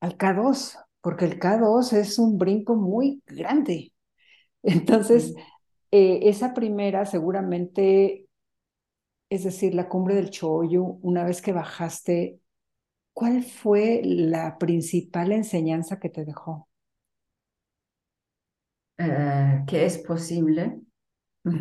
[0.00, 3.92] al K2, porque el K2 es un brinco muy grande.
[4.64, 5.34] Entonces,
[5.92, 8.26] eh, esa primera seguramente,
[9.30, 12.40] es decir, la cumbre del Chollo, una vez que bajaste,
[13.12, 16.68] ¿cuál fue la principal enseñanza que te dejó?
[18.98, 20.80] Eh, que es posible,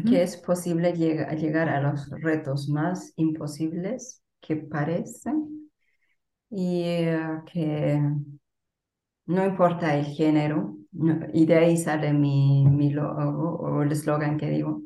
[0.08, 5.72] que es posible llegar a los retos más imposibles que parecen
[6.50, 7.18] y eh,
[7.52, 8.02] que
[9.26, 14.50] no importa el género, y de ahí sale mi, mi logo o el eslogan que
[14.50, 14.84] digo,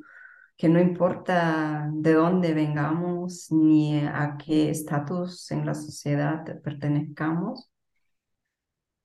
[0.57, 7.69] que no importa de dónde vengamos ni a qué estatus en la sociedad pertenezcamos,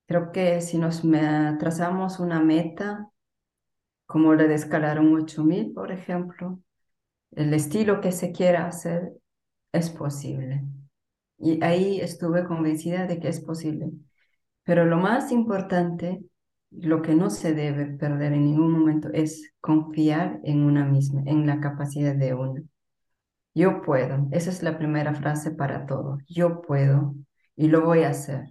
[0.07, 1.01] creo que si nos
[1.59, 3.09] trazamos una meta,
[4.05, 6.59] como la de escalar un 8000, por ejemplo,
[7.31, 9.13] el estilo que se quiera hacer
[9.71, 10.63] es posible.
[11.37, 13.91] Y ahí estuve convencida de que es posible.
[14.63, 16.23] Pero lo más importante,
[16.71, 21.45] lo que no se debe perder en ningún momento es confiar en una misma, en
[21.45, 22.63] la capacidad de una.
[23.53, 24.27] Yo puedo.
[24.31, 26.17] Esa es la primera frase para todo.
[26.27, 27.15] Yo puedo
[27.55, 28.45] y lo voy a hacer.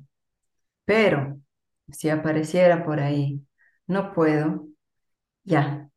[0.84, 1.40] Pero
[1.88, 3.42] si apareciera por ahí,
[3.86, 4.68] no puedo,
[5.42, 5.88] ya,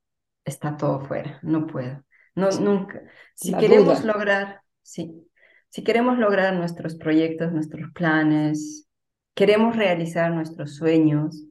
[0.46, 2.04] está todo fuera, no puedo.
[2.36, 3.02] No, nunca.
[3.36, 5.28] Si queremos lograr, sí,
[5.70, 8.88] si queremos lograr nuestros proyectos, nuestros planes,
[9.36, 11.46] queremos realizar nuestros sueños,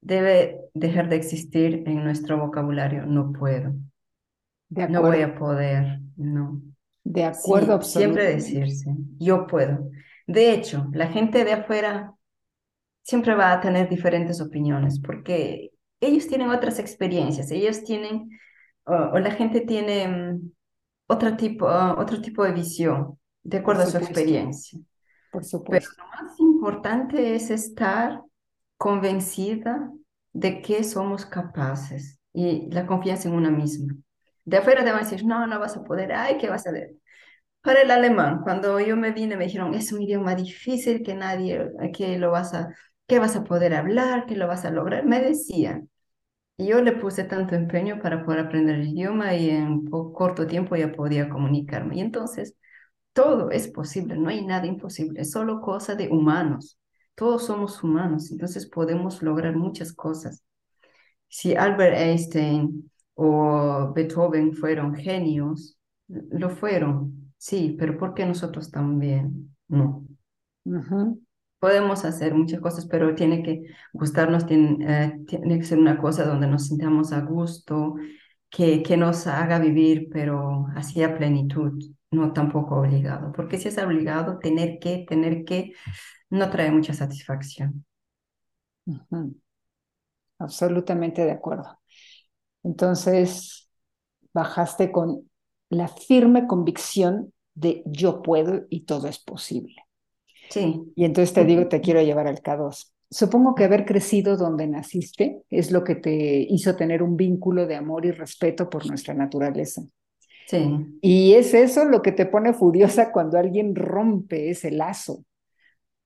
[0.00, 3.74] debe dejar de existir en nuestro vocabulario, no puedo.
[4.70, 6.62] no voy a poder, no.
[7.04, 9.90] De acuerdo, Siempre decirse, yo puedo.
[10.26, 12.14] De hecho, la gente de afuera
[13.02, 15.70] siempre va a tener diferentes opiniones porque
[16.00, 18.38] ellos tienen otras experiencias, ellos tienen,
[18.84, 20.50] o, la gente tiene mm,
[21.06, 24.78] otro tipo, otro tipo de visión, de acuerdo a su experiencia.
[25.32, 25.90] Por supuesto.
[25.96, 28.20] Pero lo más importante es estar
[28.78, 29.92] convencida
[30.34, 33.94] de que somos capaces y la confianza en una misma.
[34.46, 36.70] De afuera te van a decir, no, no vas a poder, ay, ¿qué vas a
[36.70, 36.92] hacer?
[37.62, 41.70] Para el alemán, cuando yo me vine, me dijeron, es un idioma difícil que nadie,
[41.94, 42.74] que lo vas a,
[43.06, 45.90] que vas a poder hablar, que lo vas a lograr, me decían.
[46.56, 50.76] Y yo le puse tanto empeño para poder aprender el idioma y en corto tiempo
[50.76, 51.96] ya podía comunicarme.
[51.96, 52.56] Y entonces,
[53.12, 56.78] todo es posible, no hay nada imposible, es solo cosa de humanos.
[57.18, 60.44] Todos somos humanos, entonces podemos lograr muchas cosas.
[61.26, 69.52] Si Albert Einstein o Beethoven fueron genios, lo fueron, sí, pero ¿por qué nosotros también?
[69.66, 70.06] No.
[71.58, 76.24] Podemos hacer muchas cosas, pero tiene que gustarnos, tiene, eh, tiene que ser una cosa
[76.24, 77.96] donde nos sintamos a gusto,
[78.48, 83.78] que, que nos haga vivir, pero así a plenitud no tampoco obligado, porque si es
[83.78, 85.72] obligado, tener que, tener que,
[86.30, 87.84] no trae mucha satisfacción.
[90.38, 91.78] Absolutamente de acuerdo.
[92.62, 93.70] Entonces,
[94.32, 95.28] bajaste con
[95.70, 99.76] la firme convicción de yo puedo y todo es posible.
[100.50, 100.82] Sí.
[100.94, 102.94] Y entonces te digo, te quiero llevar al K2.
[103.10, 107.76] Supongo que haber crecido donde naciste es lo que te hizo tener un vínculo de
[107.76, 109.82] amor y respeto por nuestra naturaleza.
[110.46, 110.86] Sí.
[111.02, 115.24] Y es eso lo que te pone furiosa cuando alguien rompe ese lazo.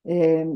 [0.04, 0.46] Eh,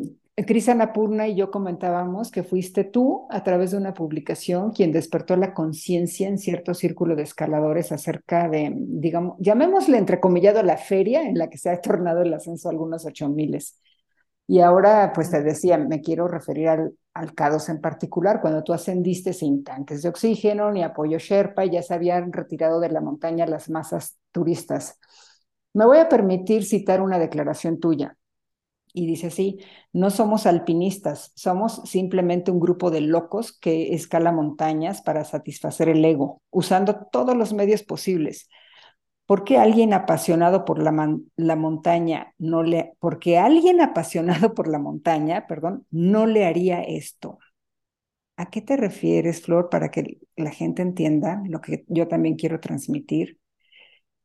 [0.44, 5.34] Cris Anapurna y yo comentábamos que fuiste tú, a través de una publicación, quien despertó
[5.36, 11.38] la conciencia en cierto círculo de escaladores acerca de, digamos, llamémosle entrecomillado la feria en
[11.38, 13.80] la que se ha tornado el ascenso a algunos ocho miles.
[14.46, 18.74] Y ahora, pues te decía, me quiero referir al, al CADOS en particular, cuando tú
[18.74, 23.00] ascendiste sin tanques de oxígeno ni apoyo Sherpa y ya se habían retirado de la
[23.00, 24.98] montaña las masas turistas.
[25.72, 28.16] Me voy a permitir citar una declaración tuya.
[28.98, 29.58] Y dice así,
[29.92, 36.02] no somos alpinistas, somos simplemente un grupo de locos que escala montañas para satisfacer el
[36.02, 38.48] ego, usando todos los medios posibles
[39.26, 40.92] ¿Por qué alguien apasionado por la,
[41.56, 47.38] montaña no le, porque alguien apasionado por la montaña, perdón, no le haría esto?
[48.36, 52.60] ¿A qué te refieres, Flor, para que la gente entienda lo que yo también quiero
[52.60, 53.38] transmitir?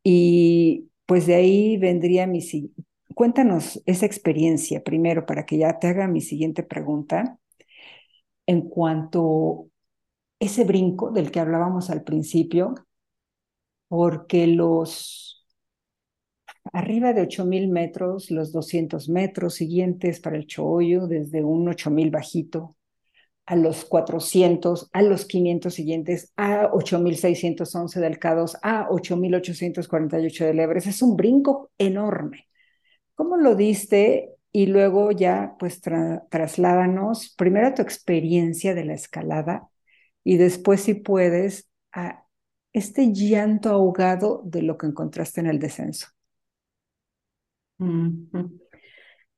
[0.04, 2.42] Y pues de ahí vendría mi...
[3.16, 7.38] Cuéntanos esa experiencia primero para que ya te haga mi siguiente pregunta
[8.46, 9.70] en cuanto
[10.40, 12.76] ese brinco del que hablábamos al principio,
[13.88, 15.46] porque los
[16.74, 22.76] arriba de 8000 metros, los 200 metros siguientes para el Choyo, desde un 8000 bajito
[23.46, 30.88] a los 400, a los 500 siguientes, a 8611 del K2, a 8848 del Everest.
[30.88, 32.48] Es un brinco enorme.
[33.22, 34.34] ¿Cómo lo diste?
[34.52, 39.70] Y luego ya, pues, trasládanos primero a tu experiencia de la escalada
[40.24, 42.26] y después, si puedes, a
[42.74, 46.08] este llanto ahogado de lo que encontraste en el descenso.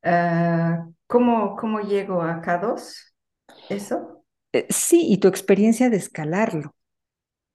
[0.01, 3.13] Ah, ¿cómo, ¿Cómo llego a K2?
[3.67, 4.23] ¿Eso?
[4.53, 6.73] Eh, sí, y tu experiencia de escalarlo,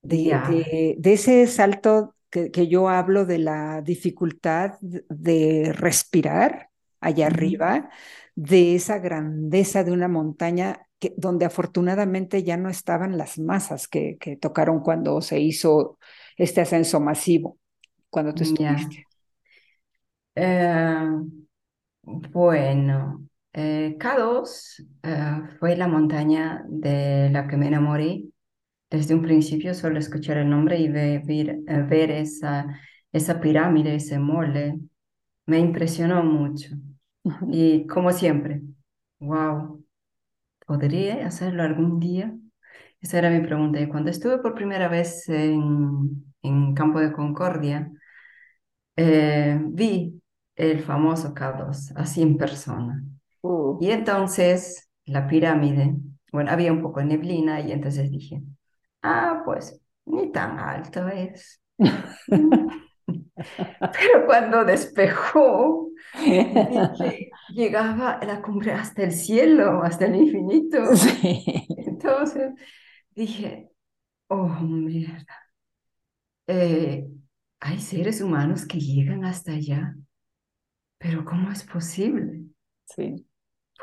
[0.03, 6.71] de, de, ese salto que, que, yo hablo de la dificultad de respirar
[7.01, 7.91] allá arriba,
[8.35, 14.17] de esa grandeza de una montaña que, donde afortunadamente ya no estaban las masas que,
[14.19, 15.99] que tocaron cuando se hizo
[16.37, 17.59] este ascenso masivo,
[18.11, 19.05] cuando tú estuviste.
[20.35, 21.09] Eh,
[22.03, 28.25] bueno, eh, K2 eh, fue la montaña de la que me enamoré.
[28.91, 32.81] Desde un principio solo escuchar el nombre y ver, eh, ver, esa,
[33.13, 34.79] esa pirámide, ese mole,
[35.47, 36.71] me impresionó mucho.
[37.51, 38.63] Y como siempre,
[39.21, 39.85] wow,
[40.67, 42.35] ¿podría hacerlo algún día?
[43.01, 43.81] Esa era mi pregunta.
[43.81, 47.91] Y cuando estuve por primera vez en, en Campo de Concordia,
[48.97, 50.21] vi
[50.57, 53.05] el famoso K2, así en persona.
[53.43, 53.79] Uh.
[53.81, 55.95] Y entonces la pirámide,
[56.33, 58.43] bueno, había un poco de neblina y entonces dije,
[59.03, 61.61] ah, pues ni tan alto es.
[63.37, 65.91] Pero cuando despejó,
[67.51, 70.79] llegaba la cumbre hasta el cielo, hasta el infinito.
[71.77, 72.53] Entonces
[73.15, 73.71] dije,
[74.29, 75.27] oh, mierda.
[76.47, 77.07] Eh,
[77.61, 79.95] hay seres humanos que llegan hasta allá,
[80.99, 82.45] pero ¿cómo es posible?
[82.85, 83.27] Sí.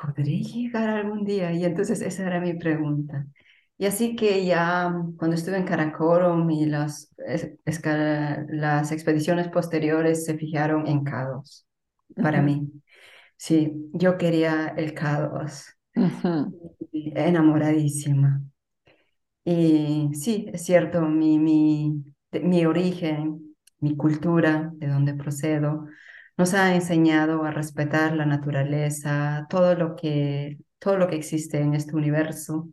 [0.02, 1.54] ¿podré llegar algún día?
[1.54, 3.26] Y entonces esa era mi pregunta.
[3.78, 7.14] Y así que ya cuando estuve en Karakorum y las,
[8.50, 11.68] las expediciones posteriores se fijaron en K2
[12.20, 12.72] para mí.
[13.38, 15.66] Sí, yo quería el K2,
[17.16, 18.42] enamoradísima.
[19.44, 22.04] Y sí, es cierto, mi, mi,
[22.42, 25.86] mi origen, mi cultura, de donde procedo,
[26.38, 31.76] nos ha enseñado a respetar la naturaleza, todo lo que, todo lo que existe en
[31.76, 32.70] este universo.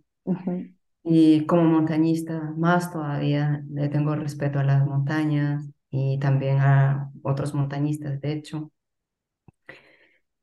[1.04, 7.54] Y como montañista, más todavía le tengo respeto a las montañas y también a otros
[7.54, 8.70] montañistas, de hecho.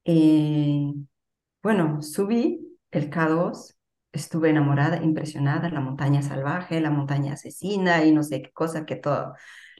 [0.03, 1.07] Y,
[1.63, 3.77] bueno, subí el K2,
[4.11, 8.95] estuve enamorada, impresionada, la montaña salvaje, la montaña asesina y no sé qué cosa que
[8.95, 9.35] todo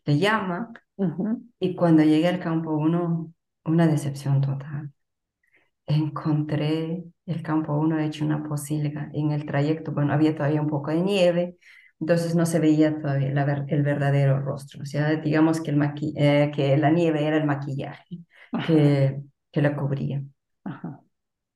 [0.05, 0.73] le llama.
[1.59, 3.33] Y cuando llegué al campo 1,
[3.65, 4.93] una decepción total.
[5.89, 9.91] Encontré el campo 1 hecho una posilga en el trayecto.
[9.91, 11.57] Bueno, había todavía un poco de nieve,
[11.99, 13.29] entonces no se veía todavía
[13.67, 14.83] el verdadero rostro.
[14.83, 15.81] O sea, digamos que, el
[16.17, 18.19] eh, que la nieve era el maquillaje
[18.67, 19.19] que,
[19.51, 20.23] que la cubría.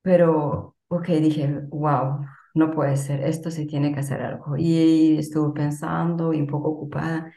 [0.02, 2.26] Pero, ok, dije, wow,
[2.56, 4.58] no puede ser, esto se tiene que hacer algo.
[4.58, 7.34] Y estuve pensando y un poco ocupada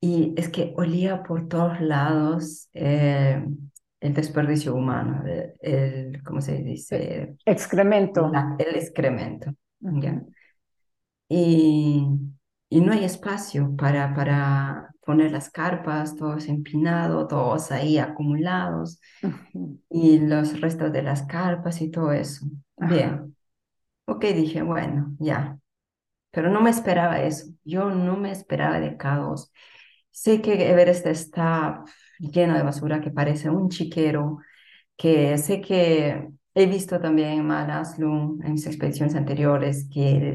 [0.00, 3.44] y es que olía por todos lados eh,
[4.00, 5.22] el desperdicio humano,
[5.60, 7.36] el, ¿cómo se dice?
[7.44, 8.30] Excremento.
[8.58, 9.52] el excremento.
[11.28, 12.06] y,
[12.68, 19.00] y, no hay espacio para, para poner las carpas, todos empinados, todos ahí acumulados,
[19.90, 22.46] y los restos de las carpas y todo eso.
[22.76, 23.34] Bien.
[24.06, 25.58] Ok, dije, bueno, ya.
[26.30, 27.46] Pero no me esperaba eso.
[27.64, 29.52] Yo no me esperaba de caos.
[30.10, 31.84] Sé que Everest está
[32.18, 34.38] lleno de basura que parece un chiquero,
[34.96, 40.34] que sé que he visto también en Manaslu, en mis expediciones anteriores, que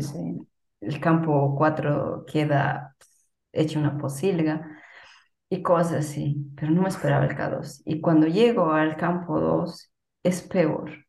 [0.81, 2.95] el, campo 4 queda
[3.51, 4.81] hecho una posilga
[5.49, 7.83] y cosas así, pero no me esperaba el K2.
[7.85, 9.91] Y cuando llego al campo 2
[10.23, 11.05] es peor.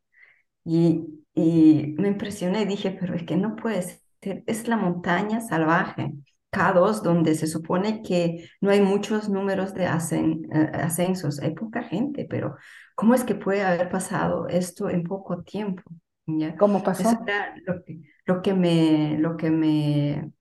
[0.64, 6.12] Y, y me impresioné, dije, pero es que no puede ser, es la montaña salvaje.
[6.54, 12.26] K2, donde se supone que no hay muchos números de eh, ascensos, hay poca gente,
[12.28, 12.56] pero
[12.94, 15.82] ¿cómo es que puede haber pasado esto en poco tiempo?
[16.26, 16.56] ¿ya?
[16.56, 17.08] ¿Cómo pasó?
[17.08, 20.32] Eso era lo que, lo que me, lo que me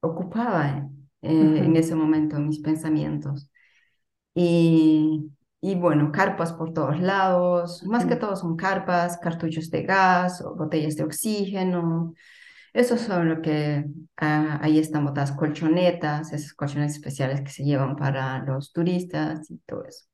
[0.00, 0.88] ocupaba
[1.22, 3.50] eh, en ese momento, mis pensamientos.
[4.34, 10.40] Y, y bueno, carpas por todos lados, más que todo son carpas, cartuchos de gas,
[10.42, 12.14] o botellas de oxígeno.
[12.76, 13.86] Esos son lo que
[14.18, 19.58] ah, ahí están botadas colchonetas, esas colchonetas especiales que se llevan para los turistas y
[19.60, 20.04] todo eso.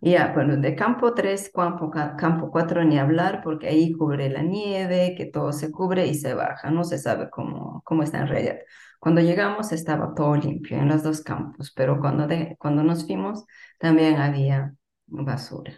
[0.00, 4.42] Y ya, bueno, de campo 3, campo, campo 4 ni hablar, porque ahí cubre la
[4.42, 8.28] nieve, que todo se cubre y se baja, no se sabe cómo, cómo está en
[8.28, 8.56] realidad.
[8.98, 13.44] Cuando llegamos estaba todo limpio en los dos campos, pero cuando, de, cuando nos fuimos
[13.78, 14.74] también había
[15.06, 15.72] basura.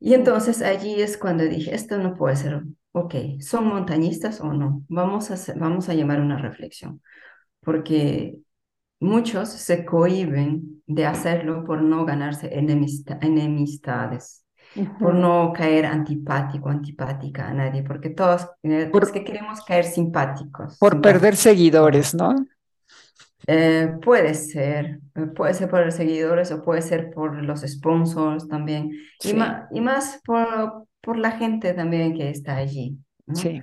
[0.00, 2.62] Y entonces allí es cuando dije, esto no puede ser,
[3.00, 4.82] ok, ¿son montañistas o no?
[4.88, 7.02] Vamos a, vamos a llamar una reflexión,
[7.60, 8.36] porque
[9.00, 14.44] muchos se cohiben de hacerlo por no ganarse enemistades,
[14.98, 20.78] por no caer antipático, antipática a nadie, porque todos eh, que queremos caer simpáticos.
[20.78, 22.34] Por perder seguidores, ¿no?
[23.46, 28.46] Eh, puede ser, eh, puede ser por los seguidores o puede ser por los sponsors
[28.48, 28.92] también,
[29.24, 32.98] y, más, y más por, por la gente también que está allí.
[33.32, 33.62] Sí.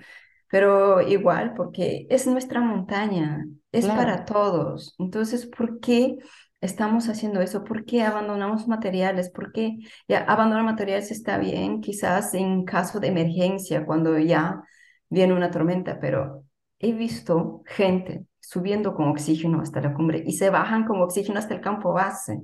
[0.49, 4.95] Pero igual, porque es nuestra montaña, es para todos.
[4.97, 6.15] Entonces, ¿por qué
[6.59, 7.63] estamos haciendo eso?
[7.63, 9.29] ¿Por qué abandonamos materiales?
[9.29, 9.77] ¿Por qué
[10.07, 14.63] ya abandonar materiales está bien, quizás en caso de emergencia, cuando ya
[15.07, 16.45] viene una tormenta, pero
[16.79, 21.53] he visto gente subiendo con oxígeno hasta la cumbre y se bajan con oxígeno hasta
[21.53, 22.41] el campo base.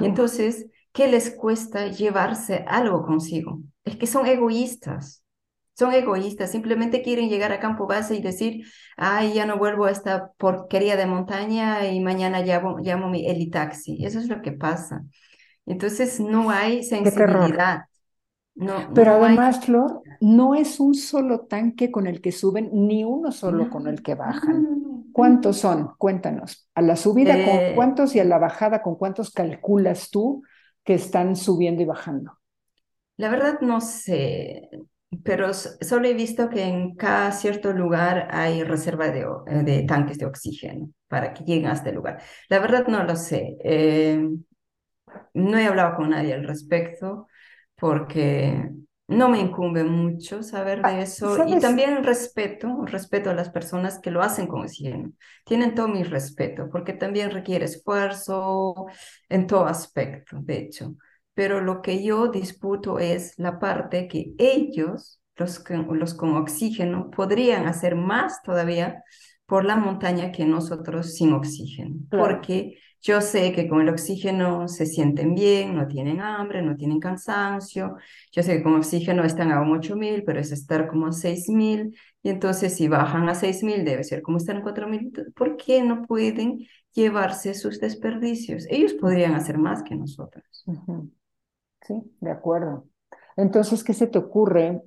[0.00, 3.60] Y entonces, ¿qué les cuesta llevarse algo consigo?
[3.84, 5.22] Es que son egoístas.
[5.74, 8.66] Son egoístas, simplemente quieren llegar a campo base y decir,
[8.96, 14.04] ay, ya no vuelvo a esta porquería de montaña y mañana llamo, llamo mi elitaxi.
[14.04, 15.02] Eso es lo que pasa.
[15.64, 17.84] Entonces no hay sensibilidad.
[18.54, 23.32] No, Pero además, Flor, no es un solo tanque con el que suben, ni uno
[23.32, 25.06] solo con el que bajan.
[25.12, 25.92] ¿Cuántos son?
[25.96, 26.68] Cuéntanos.
[26.74, 28.14] A la subida, ¿con cuántos?
[28.14, 30.42] Y a la bajada, ¿con cuántos calculas tú
[30.84, 32.38] que están subiendo y bajando?
[33.16, 34.68] La verdad no sé
[35.24, 40.18] pero solo he visto que en cada cierto lugar hay reserva de, eh, de tanques
[40.18, 42.22] de oxígeno para que lleguen a este lugar.
[42.48, 43.56] La verdad no lo sé.
[43.62, 44.26] Eh,
[45.34, 47.28] no he hablado con nadie al respecto
[47.76, 48.70] porque
[49.08, 53.98] no me incumbe mucho saber de ah, eso y también respeto, respeto a las personas
[53.98, 55.12] que lo hacen con oxígeno.
[55.44, 58.86] Tienen todo mi respeto porque también requiere esfuerzo
[59.28, 60.96] en todo aspecto, de hecho
[61.34, 67.66] pero lo que yo disputo es la parte que ellos, los, los con oxígeno, podrían
[67.66, 69.02] hacer más todavía
[69.46, 74.86] por la montaña que nosotros sin oxígeno, porque yo sé que con el oxígeno se
[74.86, 77.96] sienten bien, no tienen hambre, no tienen cansancio.
[78.30, 81.98] Yo sé que con oxígeno están a un 8000, pero es estar como a 6000.
[82.22, 85.32] Y entonces, si bajan a 6000, debe ser como están a 4000.
[85.34, 86.60] ¿Por qué no pueden
[86.92, 88.66] llevarse sus desperdicios?
[88.70, 90.64] Ellos podrían hacer más que nosotros.
[92.00, 92.86] Sí, de acuerdo.
[93.36, 94.82] Entonces, ¿qué se te ocurre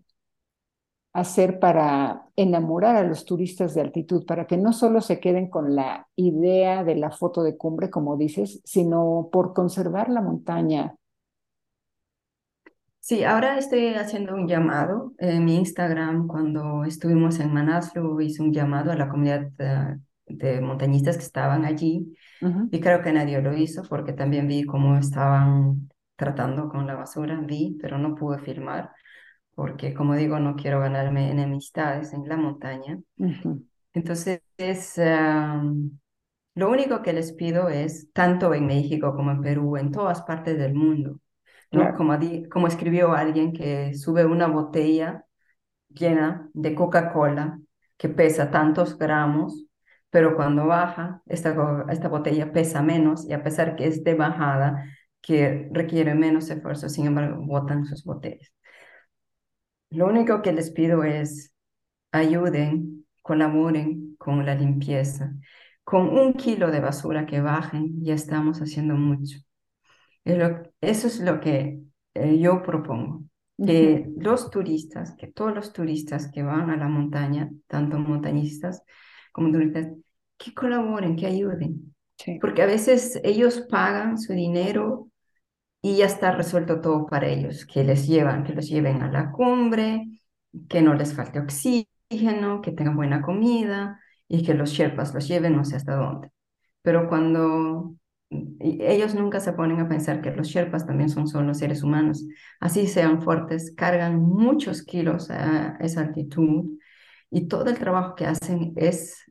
[1.13, 5.73] hacer para enamorar a los turistas de altitud, para que no solo se queden con
[5.73, 10.95] la idea de la foto de cumbre, como dices, sino por conservar la montaña?
[12.99, 16.27] Sí, ahora estoy haciendo un llamado en mi Instagram.
[16.27, 21.63] Cuando estuvimos en Manaslu, hice un llamado a la comunidad eh, de, montañistas que estaban
[21.65, 22.13] allí
[22.71, 27.39] y creo que nadie lo hizo porque también vi cómo estaban tratando con la basura,
[27.41, 28.91] vi, pero no pude filmar
[29.55, 32.99] porque, como digo, no quiero ganarme enemistades en la montaña.
[33.93, 34.41] Entonces,
[36.55, 40.57] lo único que les pido es, tanto en México como en Perú, en todas partes
[40.57, 41.21] del mundo,
[41.71, 41.95] ¿no?
[41.95, 42.17] Como,
[42.51, 45.25] como escribió alguien que sube una botella
[45.87, 47.59] llena de Coca-Cola
[47.97, 49.65] que pesa tantos gramos,
[50.09, 54.83] pero cuando baja, esta, esta botella pesa menos y a pesar que es de bajada,
[55.25, 58.53] que requiere menos esfuerzo, sin embargo, botan sus botellas.
[59.89, 61.51] Lo único que les pido es
[62.11, 65.33] ayuden, colaboren con la limpieza.
[65.83, 69.39] Con un kilo de basura que bajen, ya estamos haciendo mucho.
[70.23, 71.81] Eso es lo que
[72.13, 73.23] eh, yo propongo.
[73.57, 78.83] Que los turistas, que todos los turistas que van a la montaña, tanto montañistas
[79.31, 79.87] como turistas,
[80.37, 81.95] que colaboren, que ayuden.
[82.39, 85.09] Porque a veces ellos pagan su dinero
[85.85, 89.31] y ya está resuelto todo para ellos, que les llevan, que los lleven a la
[89.31, 90.03] cumbre,
[90.67, 95.55] que no les falte oxígeno, que tengan buena comida y que los sherpas los lleven
[95.55, 96.31] no sé hasta dónde.
[96.81, 97.95] Pero cuando
[98.59, 102.25] ellos nunca se ponen a pensar que los Sherpas también son solo seres humanos.
[102.59, 106.79] Así sean fuertes, cargan muchos kilos a esa altitud
[107.29, 109.23] y todo el trabajo que hacen es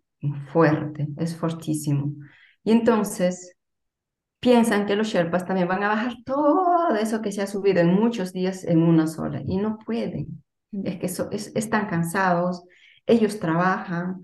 [0.53, 2.13] fuerte, es fortísimo.
[2.63, 3.57] Y entonces
[4.45, 7.95] piensan que los Sherpas también van a bajar todo eso que se ha subido en
[7.95, 10.45] muchos días en una sola y no pueden.
[10.85, 11.07] Es que
[11.59, 12.63] están cansados,
[13.07, 14.23] ellos trabajan,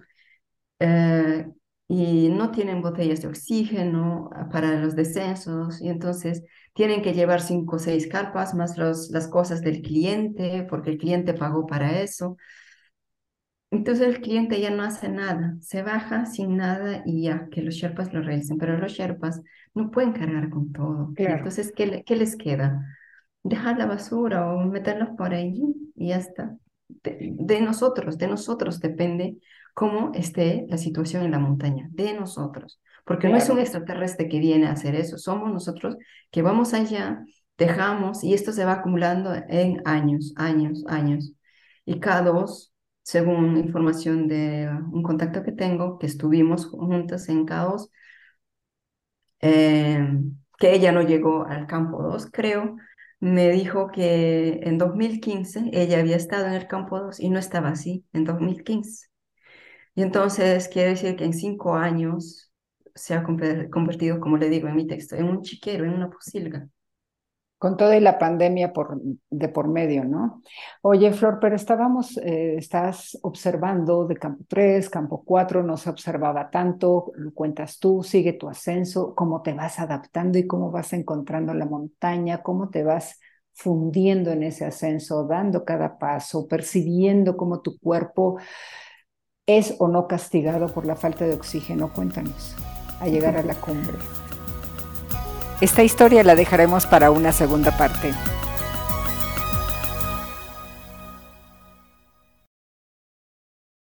[0.79, 1.47] eh,
[1.89, 6.45] y no tienen botellas de oxígeno para los descensos y entonces
[6.75, 10.99] tienen que llevar cinco o seis carpas más los, las cosas del cliente porque el
[10.99, 12.37] cliente pagó para eso.
[13.71, 17.75] Entonces el cliente ya no hace nada, se baja sin nada y ya, que los
[17.75, 19.43] Sherpas lo realicen, pero los Sherpas
[19.75, 21.13] no pueden cargar con todo.
[21.17, 22.85] Entonces, ¿qué, ¿qué, les queda?
[23.45, 25.63] Dejar la basura o meterlos por allí
[25.95, 26.57] y ya está.
[26.89, 29.39] de nosotros, de nosotros depende
[29.75, 34.39] cómo esté la situación en la montaña, de nosotros, porque no es un extraterrestre que
[34.39, 35.97] viene a hacer eso, somos nosotros
[36.31, 37.25] que vamos allá,
[37.57, 41.33] dejamos y esto se va acumulando en años, años, años.
[41.85, 42.70] Y cada dos,
[43.11, 47.91] según información de un contacto que tengo, que estuvimos juntas en Caos,
[49.41, 49.99] eh,
[50.59, 52.77] que ella no llegó al campo 2, creo,
[53.21, 57.71] me dijo que en 2015 ella había estado en el campo 2 y no estaba
[57.71, 59.09] así en 2015.
[59.95, 62.53] Y entonces quiere decir que en cinco años
[62.95, 66.69] se ha convertido, como le digo en mi texto, en un chiquero, en una posilga.
[67.61, 70.43] Con toda la pandemia por, de por medio, ¿no?
[70.81, 76.49] Oye, Flor, pero estábamos, eh, estás observando de campo 3, campo 4, no se observaba
[76.49, 81.53] tanto, lo cuentas tú, sigue tu ascenso, cómo te vas adaptando y cómo vas encontrando
[81.53, 83.21] la montaña, cómo te vas
[83.53, 88.39] fundiendo en ese ascenso, dando cada paso, percibiendo cómo tu cuerpo
[89.47, 91.93] es o no castigado por la falta de oxígeno.
[91.93, 92.57] Cuéntanos,
[93.01, 93.99] a llegar a la cumbre.
[95.61, 98.15] Esta historia la dejaremos para una segunda parte.